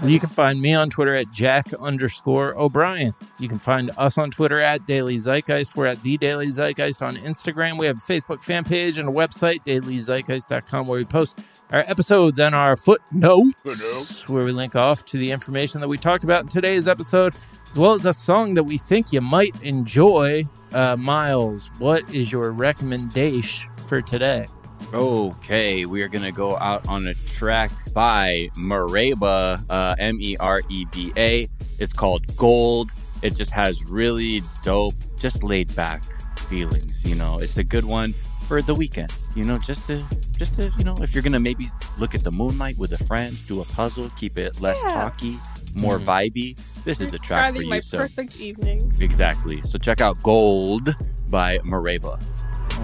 [0.05, 3.15] You can find me on Twitter at Jack underscore O'Brien.
[3.39, 5.77] You can find us on Twitter at Daily Zeitgeist.
[5.77, 7.79] We're at The Daily Zeitgeist on Instagram.
[7.79, 11.39] We have a Facebook fan page and a website, dailyzeitgeist.com, where we post
[11.71, 14.29] our episodes and our footnotes, Footnotes.
[14.29, 17.35] where we link off to the information that we talked about in today's episode,
[17.71, 20.45] as well as a song that we think you might enjoy.
[20.73, 24.47] Uh, Miles, what is your recommendation for today?
[24.93, 30.61] Okay, we are gonna go out on a track by Mereba, uh, M E R
[30.69, 31.47] E B A.
[31.79, 32.91] It's called Gold.
[33.23, 36.03] It just has really dope, just laid back
[36.39, 37.01] feelings.
[37.05, 38.13] You know, it's a good one
[38.49, 39.13] for the weekend.
[39.35, 39.97] You know, just to,
[40.39, 41.69] just to, you know, if you're gonna maybe
[41.99, 44.95] look at the moonlight with a friend, do a puzzle, keep it less Yeah.
[44.95, 45.37] talky,
[45.77, 46.05] more Mhm.
[46.05, 46.85] vibey.
[46.85, 47.69] This is a track for you.
[47.71, 48.93] my So perfect evening.
[49.01, 49.63] exactly.
[49.63, 50.95] So check out Gold
[51.31, 52.21] by Mereba.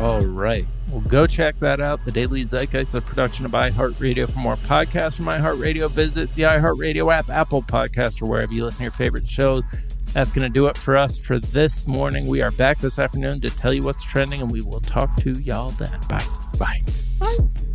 [0.01, 0.65] All right.
[0.91, 2.05] Well, go check that out.
[2.05, 4.31] The Daily Zeitgeist, a production of iHeartRadio.
[4.31, 8.79] For more podcasts from iHeartRadio, visit the iHeartRadio app, Apple Podcast, or wherever you listen
[8.79, 9.65] to your favorite shows.
[10.15, 12.27] That's going to do it for us for this morning.
[12.27, 15.33] We are back this afternoon to tell you what's trending, and we will talk to
[15.43, 15.99] y'all then.
[16.09, 16.25] Bye.
[16.59, 16.83] Bye.
[17.21, 17.68] Bye.